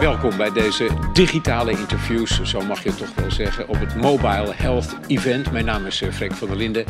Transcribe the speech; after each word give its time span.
Welkom 0.00 0.36
bij 0.36 0.52
deze 0.52 0.88
digitale 1.12 1.70
interviews, 1.70 2.42
zo 2.42 2.60
mag 2.60 2.82
je 2.82 2.88
het 2.88 2.98
toch 2.98 3.14
wel 3.14 3.30
zeggen, 3.30 3.68
op 3.68 3.80
het 3.80 3.96
Mobile 3.96 4.52
Health 4.54 4.96
Event. 5.06 5.52
Mijn 5.52 5.64
naam 5.64 5.86
is 5.86 6.02
eh, 6.02 6.12
Freek 6.12 6.32
van 6.32 6.48
der 6.48 6.56
Linden. 6.56 6.84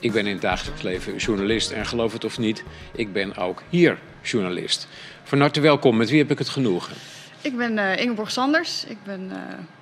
Ik 0.00 0.12
ben 0.12 0.26
in 0.26 0.32
het 0.32 0.42
dagelijks 0.42 0.82
leven 0.82 1.16
journalist 1.16 1.70
en 1.70 1.86
geloof 1.86 2.12
het 2.12 2.24
of 2.24 2.38
niet, 2.38 2.64
ik 2.92 3.12
ben 3.12 3.36
ook 3.36 3.62
hier 3.68 3.98
journalist. 4.22 4.88
Van 5.22 5.40
harte 5.40 5.60
welkom, 5.60 5.96
met 5.96 6.10
wie 6.10 6.18
heb 6.18 6.30
ik 6.30 6.38
het 6.38 6.48
genoegen? 6.48 6.94
Ik 7.40 7.56
ben 7.56 7.76
uh, 7.76 7.96
Ingeborg 7.96 8.30
Sanders, 8.30 8.84
ik 8.84 8.98
ben 9.04 9.30
uh, 9.32 9.36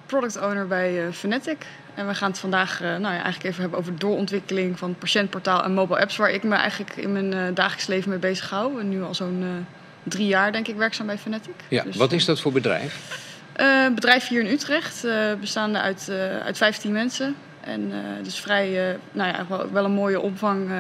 product 0.07 0.41
owner 0.41 0.67
bij 0.67 1.07
uh, 1.07 1.13
Fnatic. 1.13 1.67
En 1.95 2.07
we 2.07 2.15
gaan 2.15 2.31
het 2.31 2.39
vandaag 2.39 2.81
nou 2.81 3.01
ja, 3.01 3.11
eigenlijk 3.11 3.45
even 3.45 3.61
hebben 3.61 3.79
over 3.79 3.93
de 3.93 3.99
doorontwikkeling 3.99 4.79
van 4.79 4.95
patiëntportaal 4.99 5.65
en 5.65 5.73
mobile 5.73 6.01
apps, 6.01 6.17
waar 6.17 6.31
ik 6.31 6.43
me 6.43 6.55
eigenlijk 6.55 6.97
in 6.97 7.13
mijn 7.13 7.55
dagelijks 7.55 7.87
leven 7.87 8.11
mee 8.11 8.19
bezig 8.19 8.51
hou. 8.51 8.81
En 8.81 8.89
nu 8.89 9.03
al 9.03 9.15
zo'n 9.15 9.67
drie 10.03 10.27
jaar 10.27 10.53
denk 10.53 10.69
ik 10.69 10.77
werkzaam 10.77 11.07
bij 11.07 11.19
Fnatic. 11.19 11.55
Ja, 11.69 11.83
dus, 11.83 11.97
wat 11.97 12.13
is 12.13 12.25
dat 12.25 12.41
voor 12.41 12.53
bedrijf? 12.53 13.21
Uh, 13.61 13.89
bedrijf 13.95 14.29
hier 14.29 14.41
in 14.41 14.53
Utrecht, 14.53 15.05
uh, 15.05 15.35
bestaande 15.41 15.81
uit, 15.81 16.07
uh, 16.11 16.39
uit 16.39 16.57
15 16.57 16.93
mensen. 16.93 17.35
En 17.61 17.93
dus 18.23 18.41
vrij, 18.41 18.99
nou 19.13 19.33
ja, 19.33 19.47
wel, 19.49 19.73
wel, 19.73 19.85
een 19.85 19.91
mooie 19.91 20.21
omvang 20.21 20.71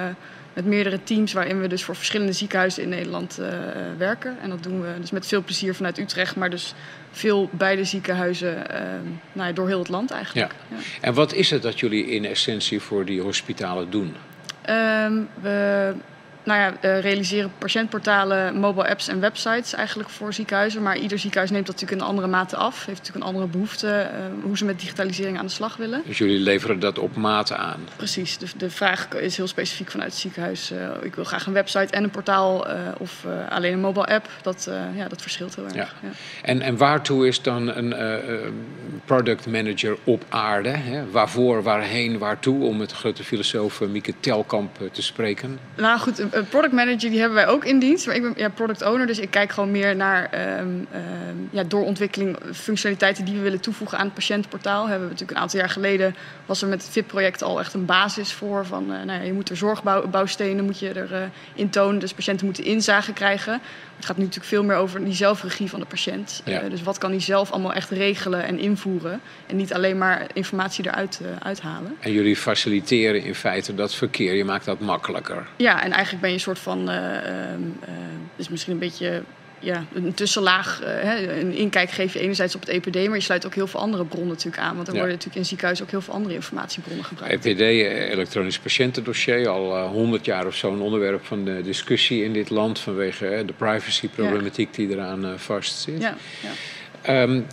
met 0.56 0.65
meerdere 0.65 1.02
teams 1.02 1.33
waarin 1.33 1.60
we 1.60 1.69
dus 1.69 1.84
voor 1.84 1.96
verschillende 1.96 2.33
ziekenhuizen 2.33 2.83
in 2.83 2.88
Nederland 2.88 3.41
werken. 3.98 4.37
En 4.41 4.51
dat 4.51 4.62
doen 4.62 4.80
we 4.80 5.01
dus 5.01 5.10
met 5.10 5.27
veel 5.27 5.42
plezier 5.42 5.74
vanuit 5.74 5.98
Utrecht, 5.98 6.37
maar 6.37 6.51
dus 6.51 6.74
veel 7.10 7.48
bij 7.52 7.77
de 7.77 7.84
ziekenhuizen 7.84 8.66
nou 9.33 9.48
ja, 9.48 9.52
door 9.55 9.66
heel 9.66 9.78
het 9.78 9.88
land 9.88 10.11
eigenlijk. 10.11 10.52
Ja. 10.52 10.77
Ja. 10.77 10.83
En 11.00 11.14
wat 11.14 11.33
is 11.33 11.50
het 11.50 11.62
dat 11.62 11.80
jullie 11.80 12.06
in 12.06 12.24
essentie 12.24 12.80
voor 12.80 13.05
die 13.05 13.20
hospitalen 13.20 13.91
doen? 13.91 14.14
Ehm, 14.62 15.23
we 15.41 15.95
nou 16.46 16.60
ja, 16.60 16.73
uh, 16.88 17.00
realiseren 17.00 17.52
patiëntportalen, 17.59 18.56
mobile 18.56 18.88
apps 18.88 19.09
en 19.09 19.20
websites 19.20 19.74
eigenlijk 19.74 20.09
voor 20.09 20.32
ziekenhuizen. 20.32 20.83
Maar 20.83 20.97
ieder 20.97 21.19
ziekenhuis 21.19 21.50
neemt 21.50 21.66
dat 21.66 21.75
natuurlijk 21.75 22.00
in 22.02 22.06
een 22.08 22.14
andere 22.14 22.33
mate 22.36 22.56
af. 22.56 22.84
Heeft 22.86 22.98
natuurlijk 22.98 23.25
een 23.25 23.33
andere 23.33 23.47
behoefte 23.47 23.86
uh, 23.86 24.42
hoe 24.42 24.56
ze 24.56 24.64
met 24.64 24.80
digitalisering 24.80 25.39
aan 25.39 25.47
de 25.47 25.52
slag 25.52 25.77
willen. 25.77 26.02
Dus 26.06 26.19
jullie 26.19 26.39
leveren 26.39 26.78
dat 26.78 26.98
op 26.98 27.17
maat 27.17 27.52
aan? 27.52 27.80
Precies. 27.97 28.39
De, 28.39 28.47
de 28.56 28.70
vraag 28.70 29.08
is 29.08 29.36
heel 29.36 29.47
specifiek 29.47 29.91
vanuit 29.91 30.11
het 30.11 30.20
ziekenhuis. 30.20 30.72
Uh, 30.72 30.78
ik 31.02 31.14
wil 31.14 31.24
graag 31.24 31.47
een 31.47 31.52
website 31.52 31.92
en 31.92 32.05
een 32.05 32.11
portaal 32.11 32.67
of 32.98 33.24
alleen 33.48 33.72
een 33.72 33.80
mobile 33.80 34.06
app. 34.06 34.28
Dat, 34.42 34.70
ja, 34.94 35.08
dat 35.08 35.22
verschilt 35.22 35.55
heel 35.55 35.64
erg. 35.64 35.74
Ja. 35.74 35.89
Ja. 36.02 36.08
En, 36.42 36.61
en 36.61 36.77
waartoe 36.77 37.27
is 37.27 37.42
dan 37.42 37.77
een 37.77 37.94
product 39.05 39.47
manager 39.47 39.97
op 40.05 40.24
aarde? 40.28 40.69
Hè? 40.69 41.11
Waarvoor, 41.11 41.62
waarheen, 41.62 42.19
waartoe? 42.19 42.64
Om 42.64 42.77
met 42.77 42.89
de 42.89 42.94
grote 42.94 43.24
filosoof 43.24 43.80
Mieke 43.80 44.14
Telkamp 44.20 44.78
te 44.92 45.02
spreken. 45.02 45.58
Nou 45.77 45.98
goed, 45.98 46.19
product 46.45 46.73
manager 46.73 47.11
die 47.11 47.19
hebben 47.19 47.37
wij 47.37 47.47
ook 47.47 47.65
in 47.65 47.79
dienst. 47.79 48.06
Maar 48.06 48.15
ik 48.15 48.23
ben 48.23 48.33
ja, 48.37 48.48
product 48.48 48.83
owner, 48.83 49.06
dus 49.06 49.19
ik 49.19 49.31
kijk 49.31 49.53
gewoon 49.53 49.70
meer 49.70 49.97
naar 49.97 50.59
um, 50.61 50.69
um, 50.69 51.48
ja, 51.51 51.62
doorontwikkeling, 51.62 52.37
functionaliteiten 52.53 53.25
die 53.25 53.34
we 53.34 53.41
willen 53.41 53.61
toevoegen 53.61 53.98
aan 53.98 54.05
het 54.05 54.15
patiëntportaal. 54.15 54.81
Hebben 54.81 55.09
we 55.09 55.12
natuurlijk 55.12 55.39
een 55.39 55.42
aantal 55.42 55.61
jaar 55.61 55.70
geleden 55.70 56.14
was 56.47 56.62
er 56.62 56.69
met 56.69 56.83
het 56.83 56.92
VIP-project 56.92 57.42
al 57.42 57.59
echt 57.59 57.75
een 57.75 57.84
basis 57.84 58.33
voor. 58.33 58.67
Van, 58.67 58.83
uh, 58.83 58.89
nou 58.89 59.19
ja, 59.19 59.20
je 59.20 59.33
moet 59.33 59.51
er 59.51 59.57
zorgbouwstenen 59.57 60.64
moet 60.64 60.79
je 60.79 60.89
er, 60.89 61.12
uh, 61.12 61.19
in 61.55 61.70
tonen, 61.70 62.01
dus 62.01 62.14
patiënten 62.14 62.47
moeten 62.47 62.64
inzage 62.64 63.12
krijgen. 63.12 63.61
Het 63.97 64.05
gaat 64.05 64.16
nu 64.16 64.22
natuurlijk 64.22 64.50
veel 64.50 64.64
meer 64.64 64.77
over 64.77 65.05
die 65.05 65.14
zelfregie 65.14 65.70
van 65.70 65.80
de 65.80 65.86
patiënt. 65.86 66.42
Ja. 66.44 66.62
Uh, 66.62 66.70
dus 66.70 66.83
wat 66.83 66.98
kan 66.98 67.11
hij 67.11 67.20
zelf 67.20 67.50
allemaal 67.50 67.72
echt 67.72 67.91
regelen 67.91 68.44
en 68.44 68.58
invoeren. 68.58 69.20
En 69.47 69.56
niet 69.56 69.75
alleen 69.75 69.98
maar 69.98 70.27
informatie 70.33 70.86
eruit 70.86 71.20
uh, 71.22 71.28
uithalen. 71.42 71.97
En 72.00 72.12
jullie 72.12 72.36
faciliteren 72.36 73.22
in 73.22 73.34
feite 73.34 73.74
dat 73.74 73.94
verkeer. 73.94 74.34
Je 74.34 74.44
maakt 74.44 74.64
dat 74.64 74.80
makkelijker. 74.80 75.47
Ja, 75.56 75.83
en 75.83 75.91
eigenlijk 75.91 76.20
ben 76.20 76.30
je 76.30 76.36
een 76.36 76.42
soort 76.42 76.58
van... 76.58 76.91
Uh, 76.91 76.97
is 78.36 78.48
misschien 78.48 78.72
een 78.72 78.78
beetje 78.78 79.22
ja, 79.58 79.84
een 79.94 80.14
tussenlaag, 80.14 80.80
uh, 80.82 80.86
hè, 80.88 81.40
een 81.40 81.52
inkijk 81.52 81.90
geef 81.90 82.12
je 82.12 82.20
enerzijds 82.20 82.54
op 82.54 82.60
het 82.60 82.70
EPD, 82.70 82.94
maar 82.94 83.16
je 83.16 83.22
sluit 83.22 83.46
ook 83.46 83.54
heel 83.54 83.66
veel 83.66 83.80
andere 83.80 84.04
bronnen 84.04 84.28
natuurlijk 84.28 84.62
aan. 84.62 84.74
Want 84.74 84.89
er 84.89 84.92
ja. 84.92 84.98
worden 84.98 85.17
natuurlijk 85.17 85.36
in 85.36 85.46
ziekenhuizen 85.46 85.84
ook 85.84 85.90
heel 85.90 86.00
veel 86.00 86.14
andere 86.14 86.34
informatiebronnen 86.34 87.05
gebruikt. 87.05 87.44
EPD, 87.44 87.61
elektronisch 88.11 88.58
patiëntendossier, 88.58 89.48
al 89.48 89.86
honderd 89.86 90.20
uh, 90.20 90.27
jaar 90.27 90.46
of 90.46 90.55
zo 90.55 90.72
een 90.72 90.80
onderwerp 90.80 91.24
van 91.24 91.45
de 91.45 91.62
discussie 91.62 92.24
in 92.24 92.33
dit 92.33 92.50
land 92.50 92.78
vanwege 92.78 93.39
uh, 93.39 93.46
de 93.46 93.52
privacy-problematiek 93.52 94.77
ja. 94.77 94.86
die 94.86 94.96
eraan 94.96 95.39
vastzit. 95.39 96.00
Ja, 96.00 96.16
ja. 96.42 97.22
Um, 97.22 97.46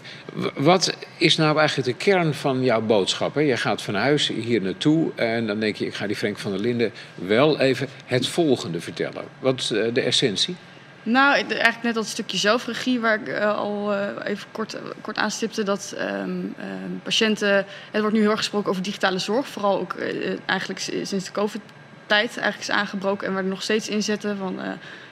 wat 0.56 0.97
is 1.18 1.38
nou 1.38 1.58
eigenlijk 1.58 1.88
de 1.88 2.03
kern 2.06 2.34
van 2.34 2.63
jouw 2.63 2.81
boodschap? 2.81 3.36
Hè? 3.36 3.42
Je 3.42 3.58
gaat 3.58 3.81
van 3.81 3.96
huis 3.96 4.28
hier 4.28 4.62
naartoe 4.62 5.12
en 5.16 5.47
dan 5.47 5.59
denk 5.59 5.75
je, 5.75 5.86
ik 5.86 5.94
ga 5.94 6.08
die 6.08 6.16
Frank 6.16 6.40
van 6.40 6.52
der 6.52 6.59
Linden 6.59 6.92
wel 7.16 7.59
even 7.59 7.88
het 8.06 8.28
volgende 8.28 8.81
vertellen. 8.81 9.24
Wat 9.40 9.59
is 9.59 9.68
de 9.68 10.02
essentie? 10.02 10.56
Nou, 11.03 11.34
eigenlijk 11.34 11.84
net 11.84 11.94
dat 11.94 12.08
stukje 12.08 12.38
zelfregie 12.38 13.00
waar 13.00 13.22
ik 13.22 13.28
uh, 13.28 13.58
al 13.58 13.94
uh, 13.94 14.08
even 14.24 14.47
kort, 14.52 14.78
kort 15.02 15.18
aanstipte. 15.18 15.64
Dat 15.64 15.96
um, 16.00 16.56
uh, 16.59 16.66
patiënten. 17.03 17.66
Het 17.91 18.02
wordt 18.02 18.16
nu 18.16 18.22
heel 18.22 18.30
erg 18.30 18.40
gesproken 18.40 18.69
over 18.69 18.84
digitale 18.84 19.19
zorg. 19.19 19.47
Vooral 19.47 19.80
ook 19.80 19.96
eigenlijk 20.46 20.80
sinds 20.80 21.25
de 21.25 21.31
COVID-tijd 21.31 22.38
eigenlijk 22.38 22.59
is 22.59 22.69
aangebroken. 22.69 23.28
En 23.28 23.34
waar 23.34 23.44
we 23.44 23.50
nog 23.50 23.62
steeds 23.62 23.90
inzetten. 23.90 24.38
Van, 24.38 24.59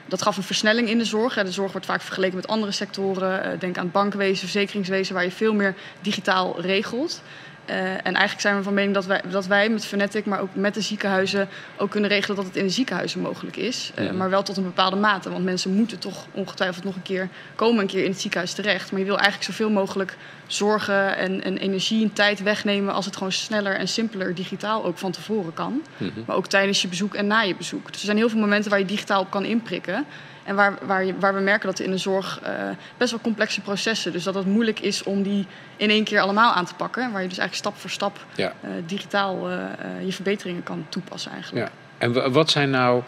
dat 0.06 0.22
gaf 0.22 0.36
een 0.36 0.42
versnelling 0.42 0.88
in 0.88 0.98
de 0.98 1.04
zorg. 1.04 1.34
De 1.34 1.52
zorg 1.52 1.72
wordt 1.72 1.86
vaak 1.86 2.00
vergeleken 2.00 2.36
met 2.36 2.46
andere 2.46 2.72
sectoren. 2.72 3.58
Denk 3.58 3.78
aan 3.78 3.90
bankwezen, 3.90 4.38
verzekeringswezen, 4.38 5.14
waar 5.14 5.24
je 5.24 5.30
veel 5.30 5.54
meer 5.54 5.74
digitaal 6.00 6.60
regelt. 6.60 7.22
Uh, 7.70 7.76
en 7.92 8.02
eigenlijk 8.02 8.40
zijn 8.40 8.56
we 8.56 8.62
van 8.62 8.74
mening 8.74 8.94
dat 8.94 9.06
wij, 9.06 9.20
dat 9.30 9.46
wij 9.46 9.68
met 9.68 9.86
Fnatic, 9.86 10.24
maar 10.24 10.40
ook 10.40 10.54
met 10.54 10.74
de 10.74 10.80
ziekenhuizen, 10.80 11.48
ook 11.76 11.90
kunnen 11.90 12.10
regelen 12.10 12.36
dat 12.36 12.44
het 12.44 12.56
in 12.56 12.64
de 12.64 12.72
ziekenhuizen 12.72 13.20
mogelijk 13.20 13.56
is. 13.56 13.92
Uh, 13.98 14.10
maar 14.10 14.30
wel 14.30 14.42
tot 14.42 14.56
een 14.56 14.62
bepaalde 14.62 14.96
mate. 14.96 15.30
Want 15.30 15.44
mensen 15.44 15.74
moeten 15.74 15.98
toch 15.98 16.26
ongetwijfeld 16.32 16.84
nog 16.84 16.94
een 16.94 17.02
keer 17.02 17.28
komen, 17.54 17.80
een 17.80 17.86
keer 17.86 18.04
in 18.04 18.10
het 18.10 18.20
ziekenhuis 18.20 18.52
terecht. 18.52 18.90
Maar 18.90 19.00
je 19.00 19.06
wil 19.06 19.18
eigenlijk 19.18 19.50
zoveel 19.50 19.70
mogelijk 19.70 20.16
zorgen 20.46 21.16
en, 21.16 21.44
en 21.44 21.56
energie 21.56 22.02
en 22.02 22.12
tijd 22.12 22.42
wegnemen 22.42 22.94
als 22.94 23.04
het 23.04 23.16
gewoon 23.16 23.32
sneller 23.32 23.74
en 23.74 23.88
simpeler 23.88 24.34
digitaal 24.34 24.84
ook 24.84 24.98
van 24.98 25.12
tevoren 25.12 25.54
kan. 25.54 25.72
Mm 25.72 26.10
-hmm. 26.14 26.24
Maar 26.26 26.36
ook 26.36 26.46
tijdens 26.46 26.82
je 26.82 26.88
bezoek 26.88 27.14
en 27.14 27.26
na 27.26 27.40
je 27.40 27.56
bezoek. 27.56 27.86
Dus 27.86 28.00
er 28.00 28.04
zijn 28.04 28.16
heel 28.16 28.28
veel 28.28 28.40
momenten 28.40 28.70
waar 28.70 28.78
je 28.78 28.84
digitaal 28.84 29.20
op 29.20 29.30
kan 29.30 29.44
inprikken. 29.44 30.06
En 30.44 30.54
waar, 30.54 30.78
waar, 30.82 31.04
je, 31.04 31.18
waar 31.18 31.34
we 31.34 31.40
merken 31.40 31.66
dat 31.66 31.78
in 31.78 31.90
de 31.90 31.96
zorg 31.96 32.40
uh, 32.42 32.48
best 32.96 33.10
wel 33.10 33.20
complexe 33.20 33.60
processen. 33.60 34.12
Dus 34.12 34.24
dat 34.24 34.34
het 34.34 34.46
moeilijk 34.46 34.80
is 34.80 35.02
om 35.02 35.22
die 35.22 35.46
in 35.76 35.90
één 35.90 36.04
keer 36.04 36.20
allemaal 36.20 36.52
aan 36.52 36.64
te 36.64 36.74
pakken. 36.74 37.12
Waar 37.12 37.22
je 37.22 37.28
dus 37.28 37.38
eigenlijk 37.38 37.54
stap 37.54 37.76
voor 37.76 37.90
stap 37.90 38.26
ja. 38.34 38.52
uh, 38.64 38.70
digitaal 38.86 39.50
uh, 39.50 39.56
je 40.04 40.12
verbeteringen 40.12 40.62
kan 40.62 40.86
toepassen 40.88 41.32
eigenlijk. 41.32 41.66
Ja. 41.66 41.72
En 41.98 42.32
wat 42.32 42.50
zijn 42.50 42.70
nou 42.70 43.02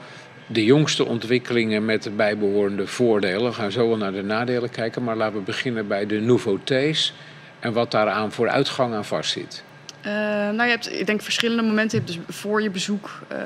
de 0.47 0.65
jongste 0.65 1.05
ontwikkelingen 1.05 1.85
met 1.85 2.03
de 2.03 2.11
bijbehorende 2.11 2.87
voordelen? 2.87 3.45
We 3.45 3.53
gaan 3.53 3.73
zo 3.73 3.89
wel 3.89 3.97
naar 3.97 4.13
de 4.13 4.23
nadelen 4.23 4.71
kijken. 4.71 5.05
Maar 5.05 5.17
laten 5.17 5.39
we 5.39 5.43
beginnen 5.43 5.89
bij 5.89 6.07
de 6.07 6.21
nouveautés. 6.21 7.15
En 7.61 7.73
wat 7.73 7.91
daaraan 7.91 8.33
voor 8.33 8.49
uitgang 8.49 8.95
aan 8.95 9.05
vastzit. 9.05 9.65
Uh, 10.07 10.13
nou, 10.51 10.63
je 10.63 10.71
hebt, 10.71 10.93
ik 10.93 11.07
denk 11.07 11.23
verschillende 11.23 11.63
momenten. 11.63 11.99
Je 11.99 12.05
hebt 12.05 12.27
dus 12.27 12.37
voor 12.37 12.63
je 12.63 12.71
bezoek, 12.71 13.21
uh, 13.33 13.39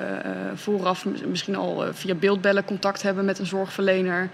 vooraf 0.54 1.04
misschien 1.26 1.56
al 1.56 1.84
via 1.92 2.14
beeldbellen 2.14 2.64
contact 2.64 3.02
hebben 3.02 3.24
met 3.24 3.38
een 3.38 3.46
zorgverlener. 3.46 4.28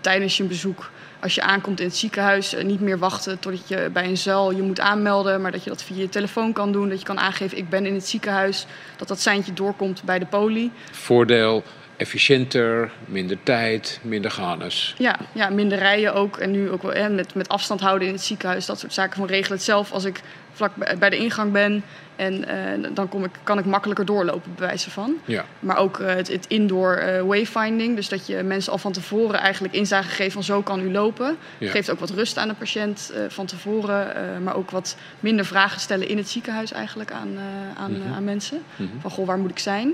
tijdens 0.00 0.36
je 0.36 0.44
bezoek, 0.44 0.90
als 1.20 1.34
je 1.34 1.42
aankomt 1.42 1.80
in 1.80 1.86
het 1.86 1.96
ziekenhuis, 1.96 2.54
niet 2.62 2.80
meer 2.80 2.98
wachten 2.98 3.38
totdat 3.38 3.68
je 3.68 3.90
bij 3.92 4.04
een 4.04 4.16
zuil 4.16 4.50
je 4.50 4.62
moet 4.62 4.80
aanmelden, 4.80 5.40
maar 5.40 5.52
dat 5.52 5.64
je 5.64 5.70
dat 5.70 5.82
via 5.82 5.96
je 5.96 6.08
telefoon 6.08 6.52
kan 6.52 6.72
doen. 6.72 6.88
Dat 6.88 6.98
je 6.98 7.04
kan 7.04 7.18
aangeven, 7.18 7.58
ik 7.58 7.68
ben 7.68 7.86
in 7.86 7.94
het 7.94 8.06
ziekenhuis. 8.08 8.66
Dat 8.96 9.08
dat 9.08 9.20
seintje 9.20 9.52
doorkomt 9.52 10.02
bij 10.02 10.18
de 10.18 10.26
poli. 10.26 10.70
Voordeel, 10.90 11.62
efficiënter, 11.96 12.90
minder 13.04 13.38
tijd, 13.42 14.00
minder 14.02 14.30
gehannes. 14.30 14.94
Ja, 14.98 15.16
ja, 15.32 15.48
minder 15.48 15.78
rijden 15.78 16.14
ook. 16.14 16.36
En 16.36 16.50
nu 16.50 16.70
ook 16.70 16.82
wel 16.82 16.92
hè, 16.92 17.08
met, 17.08 17.34
met 17.34 17.48
afstand 17.48 17.80
houden 17.80 18.08
in 18.08 18.14
het 18.14 18.22
ziekenhuis. 18.22 18.66
Dat 18.66 18.78
soort 18.78 18.92
zaken 18.92 19.16
van 19.16 19.26
regelen 19.26 19.56
het 19.56 19.66
zelf 19.66 19.92
als 19.92 20.04
ik 20.04 20.20
vlak 20.58 20.98
bij 20.98 21.10
de 21.10 21.16
ingang 21.16 21.52
ben. 21.52 21.84
En 22.16 22.34
uh, 22.34 22.88
dan 22.94 23.08
kom 23.08 23.24
ik, 23.24 23.30
kan 23.42 23.58
ik 23.58 23.64
makkelijker 23.64 24.04
doorlopen, 24.04 24.54
bij 24.56 24.66
wijze 24.66 24.90
van. 24.90 25.16
Ja. 25.24 25.44
Maar 25.58 25.76
ook 25.76 25.98
uh, 25.98 26.06
het, 26.06 26.28
het, 26.28 26.46
indoor 26.46 27.02
uh, 27.02 27.22
wayfinding. 27.22 27.96
Dus 27.96 28.08
dat 28.08 28.26
je 28.26 28.42
mensen 28.42 28.72
al 28.72 28.78
van 28.78 28.92
tevoren 28.92 29.40
eigenlijk 29.40 29.74
inzage 29.74 30.08
geeft 30.08 30.32
van 30.32 30.42
zo 30.42 30.62
kan 30.62 30.80
u 30.80 30.90
lopen. 30.90 31.36
Ja. 31.58 31.70
Geeft 31.70 31.90
ook 31.90 31.98
wat 31.98 32.10
rust 32.10 32.38
aan 32.38 32.48
de 32.48 32.54
patiënt 32.54 33.12
van 33.28 33.46
tevoren. 33.46 34.42
maar 34.42 34.56
ook 34.56 34.70
wat 34.70 34.96
minder 35.20 35.44
vragen 35.44 35.80
stellen 35.80 36.08
in 36.08 36.16
het 36.16 36.28
ziekenhuis 36.28 36.72
eigenlijk 36.72 37.12
aan, 37.12 37.38
aan, 37.76 37.92
mm 37.92 38.02
-hmm. 38.02 38.14
aan 38.14 38.24
mensen. 38.24 38.62
Mm 38.76 38.88
-hmm. 38.90 39.00
Van 39.00 39.10
goh, 39.10 39.26
waar 39.26 39.38
moet 39.38 39.50
ik 39.50 39.58
zijn? 39.58 39.92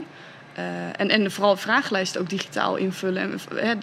En, 0.96 1.08
en 1.08 1.30
vooral 1.30 1.56
vragenlijsten 1.56 2.20
ook 2.20 2.30
digitaal 2.30 2.76
invullen. 2.76 3.40
En, 3.56 3.80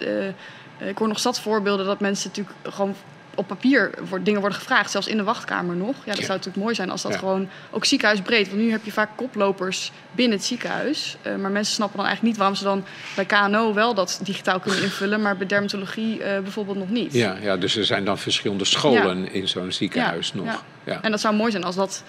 ik 0.88 0.98
hoor 0.98 1.08
nog 1.08 1.20
zat 1.20 1.40
voorbeelden 1.40 1.86
dat 1.86 2.00
mensen 2.00 2.28
natuurlijk 2.28 2.56
gewoon 2.74 2.94
op 3.34 3.46
papier 3.46 3.90
voor 4.02 4.22
dingen 4.22 4.40
worden 4.40 4.58
gevraagd, 4.58 4.90
zelfs 4.90 5.06
in 5.06 5.16
de 5.16 5.22
wachtkamer 5.22 5.76
nog. 5.76 5.96
Ja, 5.96 6.12
dat 6.12 6.24
zou 6.24 6.28
natuurlijk 6.28 6.56
mooi 6.56 6.74
zijn 6.74 6.90
als 6.90 7.02
dat 7.02 7.12
ja. 7.12 7.18
gewoon 7.18 7.48
ook 7.70 7.84
ziekenhuisbreed. 7.84 8.48
Want 8.48 8.60
nu 8.60 8.70
heb 8.70 8.84
je 8.84 8.92
vaak 8.92 9.10
koplopers 9.16 9.92
binnen 10.12 10.36
het 10.36 10.46
ziekenhuis. 10.46 11.16
maar 11.22 11.50
mensen 11.50 11.74
snappen 11.74 11.96
dan 11.96 12.06
eigenlijk 12.06 12.22
niet 12.22 12.36
waarom 12.36 12.56
ze 12.56 12.64
dan 12.64 12.84
bij 13.14 13.24
KNO 13.24 13.74
wel 13.74 13.94
dat 13.94 14.20
digitaal 14.22 14.60
kunnen 14.60 14.82
invullen, 14.82 15.22
maar 15.22 15.36
bij 15.36 15.46
dermatologie 15.46 16.16
bijvoorbeeld 16.18 16.78
nog 16.78 16.90
niet. 16.90 17.12
Ja, 17.12 17.36
ja, 17.40 17.56
dus 17.56 17.76
er 17.76 17.84
zijn 17.84 18.04
dan 18.04 18.18
verschillende 18.18 18.64
scholen 18.64 19.32
in 19.32 19.48
zo'n 19.48 19.72
ziekenhuis 19.72 20.32
nog. 20.32 20.64
Ja. 20.84 21.02
En 21.02 21.10
dat 21.10 21.20
zou 21.20 21.34
mooi 21.34 21.50
zijn 21.50 21.64
als 21.64 21.74
dat 21.74 22.04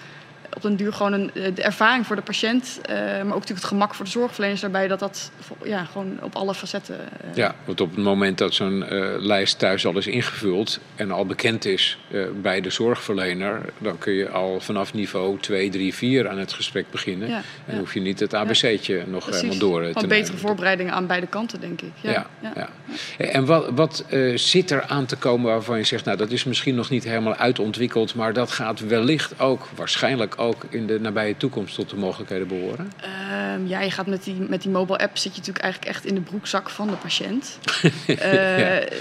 op 0.54 0.62
den 0.62 0.76
duur 0.76 0.92
gewoon 0.92 1.12
een, 1.12 1.30
de 1.54 1.62
ervaring 1.62 2.06
voor 2.06 2.16
de 2.16 2.22
patiënt, 2.22 2.80
maar 2.88 3.20
ook 3.20 3.24
natuurlijk 3.24 3.48
het 3.48 3.64
gemak 3.64 3.94
voor 3.94 4.04
de 4.04 4.10
zorgverleners 4.10 4.60
daarbij, 4.60 4.88
dat 4.88 4.98
dat 4.98 5.30
ja, 5.64 5.84
gewoon 5.84 6.18
op 6.22 6.34
alle 6.34 6.54
facetten. 6.54 6.96
ja, 7.34 7.54
want 7.64 7.80
op 7.80 7.90
het 7.94 8.04
moment 8.04 8.38
dat 8.38 8.54
zo'n 8.54 8.84
lijst 9.18 9.58
thuis 9.58 9.86
al 9.86 9.98
is 9.98 10.06
ingevuld 10.06 10.80
en 10.94 11.10
al 11.10 11.26
bekend 11.26 11.64
is 11.64 11.98
bij 12.42 12.60
de 12.60 12.70
zorgverlener, 12.70 13.60
dan 13.78 13.98
kun 13.98 14.12
je 14.12 14.28
al 14.28 14.60
vanaf 14.60 14.94
niveau 14.94 15.38
2, 15.38 15.70
3, 15.70 15.94
4 15.94 16.28
aan 16.28 16.38
het 16.38 16.52
gesprek 16.52 16.90
beginnen. 16.90 17.28
Ja, 17.28 17.42
en 17.66 17.78
hoef 17.78 17.94
je 17.94 18.00
niet 18.00 18.20
het 18.20 18.34
ABC'tje 18.34 19.04
nog 19.06 19.26
helemaal 19.26 19.58
door 19.58 19.80
te 19.80 19.86
nemen. 19.94 20.08
betere 20.08 20.36
voorbereidingen 20.36 20.92
aan 20.92 21.06
beide 21.06 21.26
kanten, 21.26 21.60
denk 21.60 21.82
ik. 21.82 21.92
Ja, 22.00 22.26
ja, 22.40 22.68
En 23.16 23.44
wat, 23.44 23.70
wat 23.74 24.04
zit 24.34 24.70
er 24.70 24.82
aan 24.82 25.06
te 25.06 25.16
komen 25.16 25.50
waarvan 25.50 25.78
je 25.78 25.84
zegt, 25.84 26.04
nou 26.04 26.16
dat 26.16 26.30
is 26.30 26.44
misschien 26.44 26.74
nog 26.74 26.90
niet 26.90 27.04
helemaal 27.04 27.34
uitontwikkeld, 27.34 28.14
maar 28.14 28.32
dat 28.32 28.50
gaat 28.50 28.80
wellicht 28.80 29.40
ook, 29.40 29.68
waarschijnlijk 29.74 30.34
ook 30.36 30.43
in 30.68 30.86
de 30.86 31.00
nabije 31.00 31.36
toekomst 31.36 31.74
tot 31.74 31.90
de 31.90 31.96
mogelijkheden 31.96 32.48
behoren? 32.48 32.92
Ehm, 33.00 33.66
ja, 33.66 33.80
je 33.80 33.90
gaat 33.90 34.06
met 34.06 34.24
die, 34.24 34.34
met 34.48 34.62
die 34.62 34.70
mobile 34.70 34.98
app 34.98 35.16
zit 35.16 35.32
je 35.32 35.38
natuurlijk 35.38 35.64
eigenlijk 35.64 35.94
echt 35.94 36.04
in 36.04 36.14
de 36.14 36.20
broekzak 36.20 36.70
van 36.70 36.86
de 36.86 36.96
patiënt. 36.96 37.58
uh, 38.06 38.16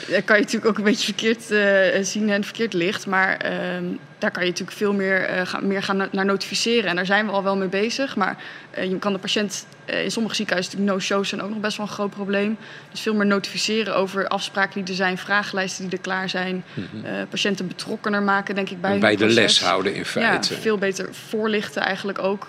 Daar 0.09 0.23
kan 0.25 0.35
je 0.35 0.43
natuurlijk 0.43 0.65
ook 0.65 0.77
een 0.77 0.83
beetje 0.83 1.13
verkeerd 1.13 1.51
uh, 1.51 2.03
zien 2.03 2.29
en 2.29 2.43
verkeerd 2.43 2.73
licht, 2.73 3.07
maar 3.07 3.37
ehm, 3.37 3.85
daar 4.23 4.31
kan 4.31 4.43
je 4.43 4.49
natuurlijk 4.49 4.77
veel 4.77 4.93
meer, 4.93 5.29
uh, 5.29 5.45
gaan, 5.45 5.67
meer 5.67 5.83
gaan 5.83 6.07
naar 6.11 6.25
notificeren. 6.25 6.89
En 6.89 6.95
daar 6.95 7.05
zijn 7.05 7.25
we 7.25 7.31
al 7.31 7.43
wel 7.43 7.57
mee 7.57 7.67
bezig. 7.67 8.15
Maar 8.15 8.37
uh, 8.77 8.83
je 8.83 8.99
kan 8.99 9.13
de 9.13 9.19
patiënt, 9.19 9.65
uh, 9.89 10.03
in 10.03 10.11
sommige 10.11 10.35
ziekenhuizen 10.35 10.73
natuurlijk 10.73 10.99
no-shows 10.99 11.29
zijn 11.29 11.41
ook 11.41 11.49
nog 11.49 11.59
best 11.59 11.77
wel 11.77 11.85
een 11.85 11.91
groot 11.91 12.09
probleem. 12.09 12.57
Dus 12.91 13.01
veel 13.01 13.13
meer 13.13 13.25
notificeren 13.25 13.95
over 13.95 14.27
afspraken 14.27 14.73
die 14.73 14.89
er 14.89 14.95
zijn, 14.95 15.17
vragenlijsten 15.17 15.83
die 15.83 15.93
er 15.93 16.03
klaar 16.03 16.29
zijn. 16.29 16.63
-hmm. 16.73 17.27
patiënten 17.29 17.67
betrokkener 17.67 18.21
maken, 18.21 18.55
denk 18.55 18.69
ik, 18.69 18.81
bij 18.81 18.99
Bij 18.99 19.15
de 19.15 19.27
les 19.27 19.61
houden 19.61 19.95
in 19.95 20.05
feite. 20.05 20.53
Ja, 20.53 20.59
veel 20.59 20.77
beter 20.77 21.13
voorlichten 21.13 21.81
eigenlijk 21.81 22.19
ook. 22.19 22.47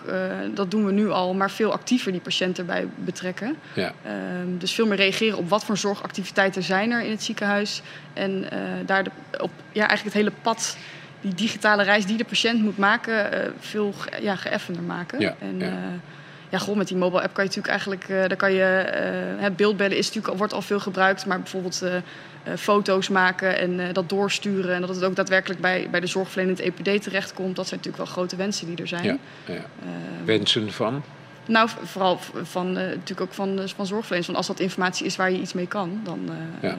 dat 0.55 0.70
doen 0.70 0.87
we 0.87 0.93
nu 0.93 1.11
al, 1.11 1.35
maar 1.35 1.50
veel 1.50 1.73
actiever 1.73 2.12
die 2.12 2.20
patiënt 2.20 2.59
erbij 2.59 2.87
betrekken. 2.94 3.56
Ja. 3.75 3.93
Ehm, 4.05 4.59
dus 4.59 4.73
veel 4.73 4.87
meer 4.87 4.97
reageren 4.97 5.38
op 5.38 5.49
wat 5.49 5.65
voor 5.65 5.77
zorgactiviteiten 5.77 6.62
zijn 6.62 6.91
er 6.91 7.03
in 7.03 7.11
het 7.11 7.23
ziekenhuis. 7.23 7.82
En 8.12 8.49
daar 8.87 9.05
de, 9.05 9.11
op 9.38 9.50
ja, 9.73 9.88
eigenlijk 9.88 10.05
het 10.05 10.25
hele 10.25 10.32
pad 10.43 10.77
die 11.25 11.35
digitale 11.35 11.82
reis 11.82 12.06
die 12.06 12.17
de 12.17 12.25
patiënt 12.25 12.62
moet 12.62 12.79
maken, 12.79 13.35
uh, 13.35 13.50
veel 13.59 13.94
ja, 14.21 14.37
geëffender 14.37 14.82
maken. 14.82 15.21
Ja, 15.21 15.37
en, 15.38 15.59
ja. 15.59 15.67
Uh, 15.67 15.75
ja, 16.49 16.59
gewoon 16.59 16.79
met 16.79 16.88
die 16.88 16.97
mobile 16.97 17.23
app 17.23 17.35
kan 17.35 17.44
je 17.44 17.50
natuurlijk 17.50 17.69
eigenlijk, 17.69 18.09
uh, 18.09 18.29
daar 18.29 18.37
kan 18.37 18.53
je, 18.53 18.65
het 19.38 19.56
beeldbellen 19.56 19.97
is 19.97 20.06
natuurlijk, 20.06 20.37
wordt 20.37 20.53
al 20.53 20.62
veel 20.62 20.81
gebruikt, 20.81 21.26
maar 21.26 21.38
bijvoorbeeld 21.38 21.82
foto's 22.56 23.09
maken 23.09 23.59
en 23.59 23.93
dat 23.93 24.09
doorsturen 24.09 24.75
en 24.75 24.81
dat 24.81 24.94
het 24.94 25.05
ook 25.05 25.17
daadwerkelijk 25.17 25.61
bij, 25.61 25.88
bij 25.91 26.00
de 26.00 26.06
zorgverlener 26.06 26.61
in 26.61 26.73
het 26.73 26.87
EPD 26.87 27.03
terechtkomt, 27.03 27.56
dat 27.56 27.69
zijn 27.69 27.81
natuurlijk 27.81 28.05
wel 28.05 28.15
grote 28.15 28.37
wensen 28.37 28.67
die 28.67 28.77
er 28.77 28.88
zijn. 28.88 29.05
Ja, 29.05 29.17
ja. 29.47 29.65
wensen 30.25 30.73
van? 30.73 31.03
Nou, 31.47 31.69
vooral 31.82 32.19
van, 32.43 32.73
natuurlijk 32.73 33.20
ook 33.20 33.32
van, 33.32 33.61
van 33.77 33.87
zorgverleners. 33.87 34.27
Want 34.27 34.38
als 34.38 34.47
dat 34.47 34.61
informatie 34.61 35.06
is 35.06 35.17
waar 35.17 35.31
je 35.31 35.41
iets 35.41 35.53
mee 35.53 35.67
kan, 35.67 36.00
dan, 36.05 36.31
ja. 36.61 36.77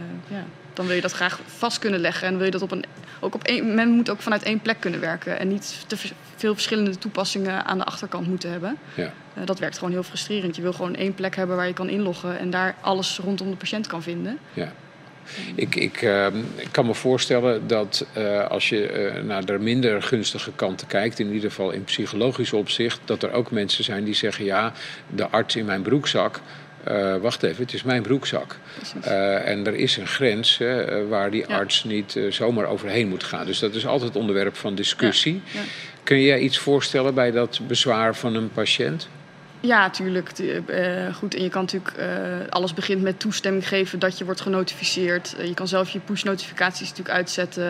Dan 0.75 0.85
wil 0.85 0.95
je 0.95 1.01
dat 1.01 1.11
graag 1.11 1.39
vast 1.45 1.79
kunnen 1.79 1.99
leggen. 1.99 2.27
En 2.27 2.35
wil 2.35 2.45
je 2.45 2.51
dat 2.51 2.61
op 2.61 2.71
een. 2.71 2.83
Ook 3.19 3.35
op 3.35 3.43
één, 3.43 3.75
men 3.75 3.89
moet 3.89 4.09
ook 4.09 4.21
vanuit 4.21 4.43
één 4.43 4.59
plek 4.59 4.79
kunnen 4.79 4.99
werken. 4.99 5.39
En 5.39 5.47
niet 5.47 5.83
te 5.87 5.97
veel 6.35 6.53
verschillende 6.53 6.97
toepassingen 6.97 7.65
aan 7.65 7.77
de 7.77 7.83
achterkant 7.83 8.27
moeten 8.27 8.51
hebben. 8.51 8.77
Ja. 8.93 9.13
Uh, 9.37 9.45
dat 9.45 9.59
werkt 9.59 9.77
gewoon 9.77 9.93
heel 9.93 10.03
frustrerend. 10.03 10.55
Je 10.55 10.61
wil 10.61 10.73
gewoon 10.73 10.95
één 10.95 11.13
plek 11.13 11.35
hebben 11.35 11.55
waar 11.55 11.67
je 11.67 11.73
kan 11.73 11.89
inloggen 11.89 12.39
en 12.39 12.49
daar 12.49 12.75
alles 12.81 13.19
rondom 13.23 13.49
de 13.49 13.55
patiënt 13.55 13.87
kan 13.87 14.03
vinden. 14.03 14.37
Ja. 14.53 14.71
Ik, 15.55 15.75
ik, 15.75 16.01
uh, 16.01 16.25
ik, 16.55 16.67
kan 16.71 16.85
me 16.85 16.93
voorstellen 16.93 17.67
dat 17.67 18.07
uh, 18.17 18.47
als 18.47 18.69
je 18.69 19.13
uh, 19.15 19.23
naar 19.23 19.45
de 19.45 19.57
minder 19.57 20.01
gunstige 20.01 20.51
kanten 20.51 20.87
kijkt, 20.87 21.19
in 21.19 21.33
ieder 21.33 21.49
geval 21.49 21.71
in 21.71 21.83
psychologisch 21.83 22.53
opzicht, 22.53 22.99
dat 23.05 23.23
er 23.23 23.31
ook 23.31 23.51
mensen 23.51 23.83
zijn 23.83 24.03
die 24.03 24.13
zeggen: 24.13 24.45
ja, 24.45 24.73
de 25.15 25.29
arts 25.29 25.55
in 25.55 25.65
mijn 25.65 25.81
broekzak 25.81 26.41
uh, 26.87 27.15
wacht 27.15 27.43
even, 27.43 27.63
het 27.63 27.73
is 27.73 27.83
mijn 27.83 28.01
broekzak. 28.01 28.57
Uh, 29.05 29.47
en 29.47 29.67
er 29.67 29.75
is 29.75 29.97
een 29.97 30.07
grens 30.07 30.59
uh, 30.59 30.85
waar 31.09 31.31
die 31.31 31.45
ja. 31.47 31.57
arts 31.57 31.83
niet 31.83 32.19
zomaar 32.29 32.65
overheen 32.65 33.07
moet 33.07 33.23
gaan. 33.23 33.45
Dus 33.45 33.59
dat 33.59 33.75
is 33.75 33.85
altijd 33.85 34.15
onderwerp 34.15 34.55
van 34.55 34.75
discussie. 34.75 35.41
Ja. 35.45 35.59
Ja. 35.59 35.65
Kun 36.03 36.19
je 36.19 36.39
iets 36.39 36.57
voorstellen 36.57 37.13
bij 37.13 37.31
dat 37.31 37.59
bezwaar 37.67 38.15
van 38.15 38.35
een 38.35 38.51
patiënt? 38.51 39.07
Ja, 39.65 39.89
tuurlijk. 39.89 40.39
Uh, 40.39 41.15
goed, 41.15 41.35
en 41.35 41.43
je 41.43 41.49
kan 41.49 41.61
natuurlijk 41.61 41.93
uh, 41.99 42.05
alles 42.49 42.73
begint 42.73 43.01
met 43.01 43.19
toestemming 43.19 43.67
geven 43.67 43.99
dat 43.99 44.17
je 44.17 44.25
wordt 44.25 44.41
genotificeerd. 44.41 45.35
Uh, 45.39 45.47
je 45.47 45.53
kan 45.53 45.67
zelf 45.67 45.89
je 45.89 45.99
push-notificaties 45.99 46.89
natuurlijk 46.89 47.15
uitzetten. 47.15 47.63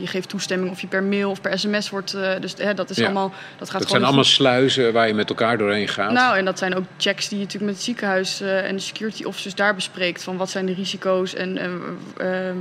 je 0.00 0.06
geeft 0.06 0.28
toestemming 0.28 0.70
of 0.70 0.80
je 0.80 0.86
per 0.86 1.02
mail 1.02 1.30
of 1.30 1.40
per 1.40 1.58
sms 1.58 1.90
wordt. 1.90 2.16
dus 2.40 2.54
dat 2.74 2.90
is 2.90 2.96
ja. 2.96 3.04
allemaal. 3.04 3.32
Dat, 3.58 3.70
gaat 3.70 3.80
dat 3.80 3.90
zijn 3.90 4.04
allemaal 4.04 4.24
sluizen 4.24 4.92
waar 4.92 5.06
je 5.06 5.14
met 5.14 5.28
elkaar 5.28 5.58
doorheen 5.58 5.88
gaat. 5.88 6.12
Nou, 6.12 6.36
en 6.36 6.44
dat 6.44 6.58
zijn 6.58 6.74
ook 6.74 6.84
checks 6.96 7.28
die 7.28 7.38
je 7.38 7.44
natuurlijk 7.44 7.70
met 7.70 7.74
het 7.74 7.84
ziekenhuis 7.84 8.40
en 8.40 8.74
de 8.74 8.82
security 8.82 9.24
officers 9.24 9.54
daar 9.54 9.74
bespreekt. 9.74 10.22
Van 10.22 10.36
wat 10.36 10.50
zijn 10.50 10.66
de 10.66 10.74
risico's 10.74 11.34
en 11.34 11.58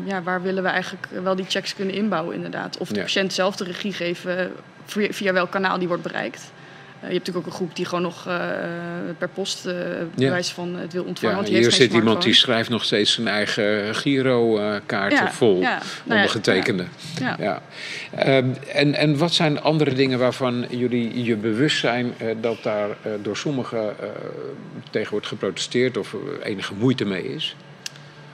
ja, 0.05 0.21
waar 0.23 0.41
willen 0.41 0.63
we 0.63 0.69
eigenlijk 0.69 1.07
wel 1.23 1.35
die 1.35 1.45
checks 1.47 1.75
kunnen 1.75 1.95
inbouwen, 1.95 2.35
inderdaad. 2.35 2.77
Of 2.77 2.87
de 2.87 2.95
ja. 2.95 3.01
patiënt 3.01 3.33
zelf 3.33 3.55
de 3.55 3.63
regie 3.63 3.93
geven 3.93 4.51
via 4.85 5.33
welk 5.33 5.51
kanaal 5.51 5.79
die 5.79 5.87
wordt 5.87 6.03
bereikt. 6.03 6.51
Uh, 7.01 7.07
je 7.07 7.13
hebt 7.13 7.25
natuurlijk 7.25 7.37
ook 7.37 7.51
een 7.51 7.57
groep 7.57 7.75
die 7.75 7.85
gewoon 7.85 8.03
nog 8.03 8.27
uh, 8.27 8.33
per 9.17 9.29
post 9.29 9.65
uh, 9.65 9.73
bewijs 10.15 10.47
ja. 10.47 10.53
van 10.53 10.75
het 10.75 10.93
wil 10.93 11.03
ontvangen. 11.03 11.45
Ja, 11.45 11.59
hier 11.59 11.71
zit 11.71 11.93
iemand 11.93 12.21
die 12.21 12.33
schrijft 12.33 12.69
nog 12.69 12.83
steeds 12.83 13.13
zijn 13.13 13.27
eigen 13.27 13.95
Giro-kaart 13.95 15.11
ja, 15.11 15.31
vol. 15.31 15.59
Nou 15.61 15.79
ondergetekende. 16.07 16.85
Ja, 17.19 17.35
ja. 17.39 17.61
Um, 18.37 18.55
en, 18.73 18.93
en 18.93 19.17
wat 19.17 19.33
zijn 19.33 19.61
andere 19.61 19.93
dingen 19.93 20.19
waarvan 20.19 20.65
jullie 20.69 21.23
je 21.23 21.35
bewust 21.35 21.79
zijn 21.79 22.13
dat 22.41 22.63
daar 22.63 22.89
door 23.21 23.37
sommigen 23.37 23.95
tegen 24.89 25.11
wordt 25.11 25.27
geprotesteerd 25.27 25.97
of 25.97 26.15
enige 26.43 26.73
moeite 26.73 27.05
mee 27.05 27.33
is? 27.33 27.55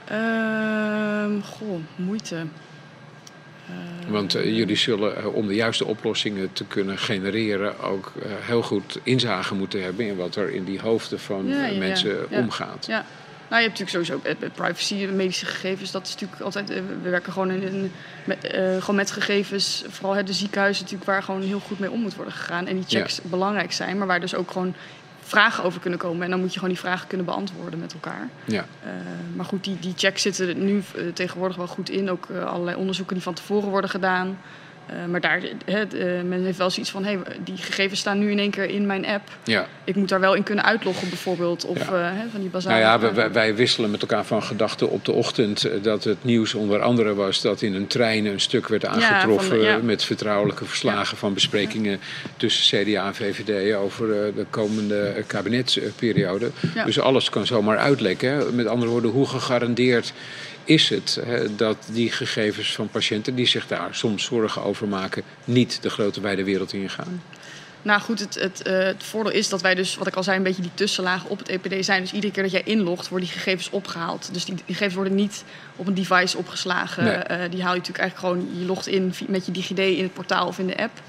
Ehm, 0.04 1.40
goh, 1.40 1.80
moeite. 1.96 2.36
Want 4.08 4.36
uh, 4.36 4.56
jullie 4.56 4.76
zullen, 4.76 5.18
uh, 5.18 5.34
om 5.34 5.46
de 5.46 5.54
juiste 5.54 5.84
oplossingen 5.84 6.52
te 6.52 6.64
kunnen 6.64 6.98
genereren, 6.98 7.80
ook 7.80 8.12
uh, 8.16 8.22
heel 8.40 8.62
goed 8.62 8.98
inzage 9.02 9.54
moeten 9.54 9.82
hebben 9.82 10.06
in 10.06 10.16
wat 10.16 10.36
er 10.36 10.50
in 10.50 10.64
die 10.64 10.80
hoofden 10.80 11.20
van 11.20 11.46
ja, 11.46 11.64
ja, 11.64 11.78
mensen 11.78 12.16
ja, 12.30 12.38
omgaat. 12.38 12.86
Ja. 12.86 13.04
Nou, 13.48 13.62
je 13.62 13.68
hebt 13.68 13.78
natuurlijk 13.78 14.08
sowieso 14.08 14.36
met 14.40 14.54
privacy, 14.54 15.06
medische 15.14 15.46
gegevens. 15.46 15.90
Dat 15.90 16.06
is 16.06 16.12
natuurlijk 16.12 16.40
altijd. 16.40 16.68
We 16.68 17.10
werken 17.10 17.32
gewoon, 17.32 17.50
in, 17.50 17.62
in 17.62 17.92
met, 18.24 18.38
gewoon 18.78 18.96
met 18.96 19.10
gegevens. 19.10 19.84
Vooral 19.88 20.24
de 20.24 20.32
ziekenhuizen, 20.32 20.82
natuurlijk, 20.82 21.10
waar 21.10 21.22
gewoon 21.22 21.42
heel 21.42 21.60
goed 21.60 21.78
mee 21.78 21.90
om 21.90 22.00
moet 22.00 22.14
worden 22.14 22.34
gegaan. 22.34 22.66
En 22.66 22.74
die 22.74 22.84
checks 22.88 23.20
belangrijk 23.22 23.72
zijn, 23.72 23.98
maar 23.98 24.06
waar 24.06 24.20
dus 24.20 24.34
ook 24.34 24.50
gewoon 24.50 24.74
vragen 25.28 25.64
over 25.64 25.80
kunnen 25.80 25.98
komen. 25.98 26.24
En 26.24 26.30
dan 26.30 26.40
moet 26.40 26.52
je 26.52 26.58
gewoon 26.58 26.74
die 26.74 26.82
vragen 26.82 27.08
kunnen 27.08 27.26
beantwoorden 27.26 27.78
met 27.78 27.92
elkaar. 27.92 28.28
Ja. 28.44 28.64
Uh, 28.84 28.90
maar 29.36 29.44
goed, 29.44 29.64
die, 29.64 29.78
die 29.80 29.92
checks 29.96 30.22
zitten 30.22 30.48
er 30.48 30.54
nu 30.54 30.82
uh, 30.96 31.12
tegenwoordig 31.12 31.56
wel 31.56 31.66
goed 31.66 31.90
in. 31.90 32.10
Ook 32.10 32.28
uh, 32.30 32.44
allerlei 32.44 32.76
onderzoeken 32.76 33.14
die 33.14 33.24
van 33.24 33.34
tevoren 33.34 33.68
worden 33.68 33.90
gedaan. 33.90 34.38
Uh, 34.92 35.04
maar 35.10 35.20
daar, 35.20 35.40
he, 35.64 35.84
uh, 35.92 36.22
men 36.22 36.44
heeft 36.44 36.58
wel 36.58 36.70
zoiets 36.70 36.90
van, 36.90 37.04
hey, 37.04 37.18
die 37.44 37.56
gegevens 37.56 38.00
staan 38.00 38.18
nu 38.18 38.30
in 38.30 38.38
één 38.38 38.50
keer 38.50 38.70
in 38.70 38.86
mijn 38.86 39.06
app. 39.06 39.28
Ja. 39.44 39.66
Ik 39.84 39.94
moet 39.94 40.08
daar 40.08 40.20
wel 40.20 40.34
in 40.34 40.42
kunnen 40.42 40.64
uitloggen 40.64 41.08
bijvoorbeeld. 41.08 41.64
Of 41.64 41.78
ja. 41.78 41.84
uh, 41.84 42.18
he, 42.18 42.28
van 42.30 42.40
die 42.40 42.50
basale... 42.50 42.80
Nou 42.80 43.02
ja, 43.02 43.14
wij, 43.14 43.32
wij, 43.32 43.54
wisselen 43.54 43.90
met 43.90 44.00
elkaar 44.00 44.24
van 44.24 44.42
gedachten 44.42 44.90
op 44.90 45.04
de 45.04 45.12
ochtend 45.12 45.68
dat 45.82 46.04
het 46.04 46.24
nieuws 46.24 46.54
onder 46.54 46.80
andere 46.80 47.14
was 47.14 47.40
dat 47.40 47.62
in 47.62 47.74
een 47.74 47.86
trein 47.86 48.26
een 48.26 48.40
stuk 48.40 48.68
werd 48.68 48.86
aangetroffen 48.86 49.60
ja, 49.60 49.78
met 49.82 50.04
vertrouwelijke 50.04 50.64
verslagen 50.64 51.16
van 51.16 51.34
besprekingen 51.34 52.00
tussen 52.36 52.84
CDA 52.84 53.06
en 53.06 53.14
VVD 53.14 53.74
over 53.74 54.06
de 54.34 54.46
komende 54.50 55.24
kabinetsperiode. 55.26 56.50
Dus 56.84 57.00
alles 57.00 57.30
kan 57.30 57.46
zomaar 57.46 57.78
uitlekken. 57.78 58.54
Met 58.54 58.66
andere 58.66 58.90
woorden, 58.90 59.10
hoe 59.10 59.26
gegarandeerd 59.26 60.12
is 60.68 60.88
het 60.88 61.18
hè, 61.24 61.54
dat 61.54 61.76
die 61.92 62.12
gegevens 62.12 62.74
van 62.74 62.88
patiënten 62.88 63.34
die 63.34 63.46
zich 63.46 63.66
daar 63.66 63.94
soms 63.94 64.24
zorgen 64.24 64.62
over 64.62 64.88
maken, 64.88 65.22
niet 65.44 65.82
de 65.82 65.90
grote 65.90 66.20
wijde 66.20 66.44
wereld 66.44 66.72
ingaan? 66.72 67.22
Nou 67.82 68.00
goed, 68.00 68.20
het, 68.20 68.34
het, 68.34 68.62
uh, 68.66 68.78
het, 68.78 69.02
voordeel 69.02 69.32
is 69.32 69.48
dat 69.48 69.60
wij 69.60 69.74
dus, 69.74 69.96
wat 69.96 70.06
ik 70.06 70.14
al 70.14 70.22
zei, 70.22 70.36
een 70.36 70.42
beetje 70.42 70.62
die 70.62 70.70
tussenlagen 70.74 71.30
op 71.30 71.38
het 71.38 71.48
EPD 71.48 71.84
zijn. 71.84 72.02
Dus 72.02 72.12
iedere 72.12 72.32
keer 72.32 72.42
dat 72.42 72.52
jij 72.52 72.62
inlogt, 72.64 73.08
worden 73.08 73.28
die 73.28 73.38
gegevens 73.38 73.70
opgehaald. 73.70 74.28
Dus 74.32 74.44
die, 74.44 74.54
die 74.54 74.64
gegevens 74.66 74.94
worden 74.94 75.14
niet 75.14 75.44
op 75.76 75.86
een 75.86 75.94
device 75.94 76.38
opgeslagen. 76.38 77.04
Nee. 77.04 77.14
Uh, 77.14 77.50
die 77.50 77.62
haal 77.62 77.74
je 77.74 77.78
natuurlijk 77.78 77.98
eigenlijk 77.98 78.18
gewoon, 78.18 78.58
je 78.58 78.66
logt 78.66 78.86
in 78.86 79.14
met 79.28 79.46
je 79.46 79.52
DigiD 79.52 79.78
in 79.78 80.02
het 80.02 80.14
portaal 80.14 80.46
of 80.46 80.58
in 80.58 80.66
de 80.66 80.76
app 80.76 81.00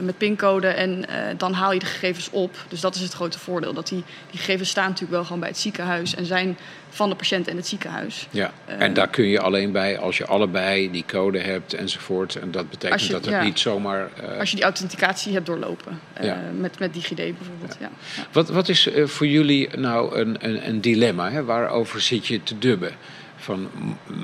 met 0.00 0.18
pincode 0.18 0.66
en 0.66 0.90
uh, 0.90 1.16
dan 1.36 1.52
haal 1.52 1.72
je 1.72 1.78
de 1.78 1.86
gegevens 1.86 2.30
op. 2.30 2.56
Dus 2.68 2.80
dat 2.80 2.94
is 2.94 3.00
het 3.00 3.12
grote 3.12 3.38
voordeel. 3.38 3.72
Dat 3.72 3.88
die, 3.88 4.04
die 4.30 4.40
gegevens 4.40 4.68
staan 4.68 4.84
natuurlijk 4.84 5.12
wel 5.12 5.24
gewoon 5.24 5.40
bij 5.40 5.48
het 5.48 5.58
ziekenhuis 5.58 6.14
en 6.14 6.24
zijn 6.26 6.58
van 6.88 7.08
de 7.08 7.14
patiënt 7.14 7.48
en 7.48 7.56
het 7.56 7.66
ziekenhuis. 7.66 8.26
Ja, 8.30 8.52
uh, 8.68 8.82
en 8.82 8.94
daar 8.94 9.08
kun 9.08 9.26
je 9.26 9.40
alleen 9.40 9.72
bij 9.72 9.98
als 9.98 10.18
je 10.18 10.26
allebei 10.26 10.90
die 10.90 11.04
code 11.06 11.38
hebt 11.38 11.74
enzovoort. 11.74 12.36
En 12.36 12.50
dat 12.50 12.70
betekent 12.70 13.02
je, 13.02 13.12
dat 13.12 13.24
het 13.24 13.34
ja, 13.34 13.42
niet 13.42 13.58
zomaar... 13.58 14.08
Uh, 14.22 14.38
als 14.38 14.50
je 14.50 14.56
die 14.56 14.64
authenticatie 14.64 15.32
hebt 15.32 15.46
doorlopen. 15.46 16.00
Ja. 16.20 16.40
met, 16.58 16.78
met 16.78 16.94
DigiD 16.94 17.16
bijvoorbeeld, 17.16 17.76
ja. 17.80 17.90
Wat, 18.32 18.48
wat 18.48 18.68
is 18.68 18.88
voor 19.04 19.26
jullie 19.26 19.76
nou 19.76 20.16
een, 20.16 20.36
een, 20.38 20.68
een 20.68 20.80
dilemma? 20.80 21.30
Hè? 21.30 21.44
Waarover 21.44 22.00
zit 22.00 22.26
je 22.26 22.42
te 22.42 22.58
dubben? 22.58 22.92
Van 23.36 23.68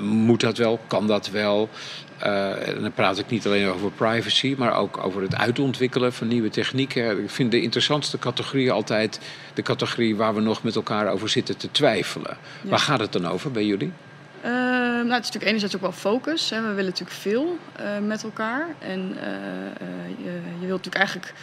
moet 0.01 0.39
dat 0.39 0.57
wel, 0.57 0.79
kan 0.87 1.07
dat 1.07 1.29
wel? 1.29 1.69
Uh, 2.23 2.67
en 2.67 2.81
dan 2.81 2.93
praat 2.93 3.17
ik 3.17 3.29
niet 3.29 3.45
alleen 3.45 3.67
over 3.67 3.91
privacy, 3.91 4.55
maar 4.57 4.75
ook 4.75 4.97
over 4.97 5.21
het 5.21 5.35
uitontwikkelen 5.35 6.13
van 6.13 6.27
nieuwe 6.27 6.49
technieken. 6.49 7.23
Ik 7.23 7.29
vind 7.29 7.51
de 7.51 7.61
interessantste 7.61 8.19
categorie 8.19 8.71
altijd 8.71 9.19
de 9.53 9.61
categorie 9.61 10.15
waar 10.15 10.35
we 10.35 10.41
nog 10.41 10.63
met 10.63 10.75
elkaar 10.75 11.07
over 11.11 11.29
zitten 11.29 11.57
te 11.57 11.71
twijfelen. 11.71 12.37
Waar 12.61 12.79
gaat 12.79 12.99
het 12.99 13.11
dan 13.11 13.27
over 13.27 13.51
bij 13.51 13.65
jullie? 13.65 13.91
Uh, 14.45 14.51
nou, 14.51 14.97
het 14.97 15.07
is 15.07 15.31
natuurlijk 15.31 15.45
enerzijds 15.45 15.75
ook 15.75 15.81
wel 15.81 15.91
focus. 15.91 16.49
Hè. 16.49 16.61
We 16.61 16.67
willen 16.67 16.85
natuurlijk 16.85 17.17
veel 17.17 17.57
uh, 17.79 18.07
met 18.07 18.23
elkaar. 18.23 18.67
En 18.79 19.17
je, 20.23 20.31
je 20.59 20.67
wilt 20.67 20.83
natuurlijk 20.85 20.95
eigenlijk 20.95 21.33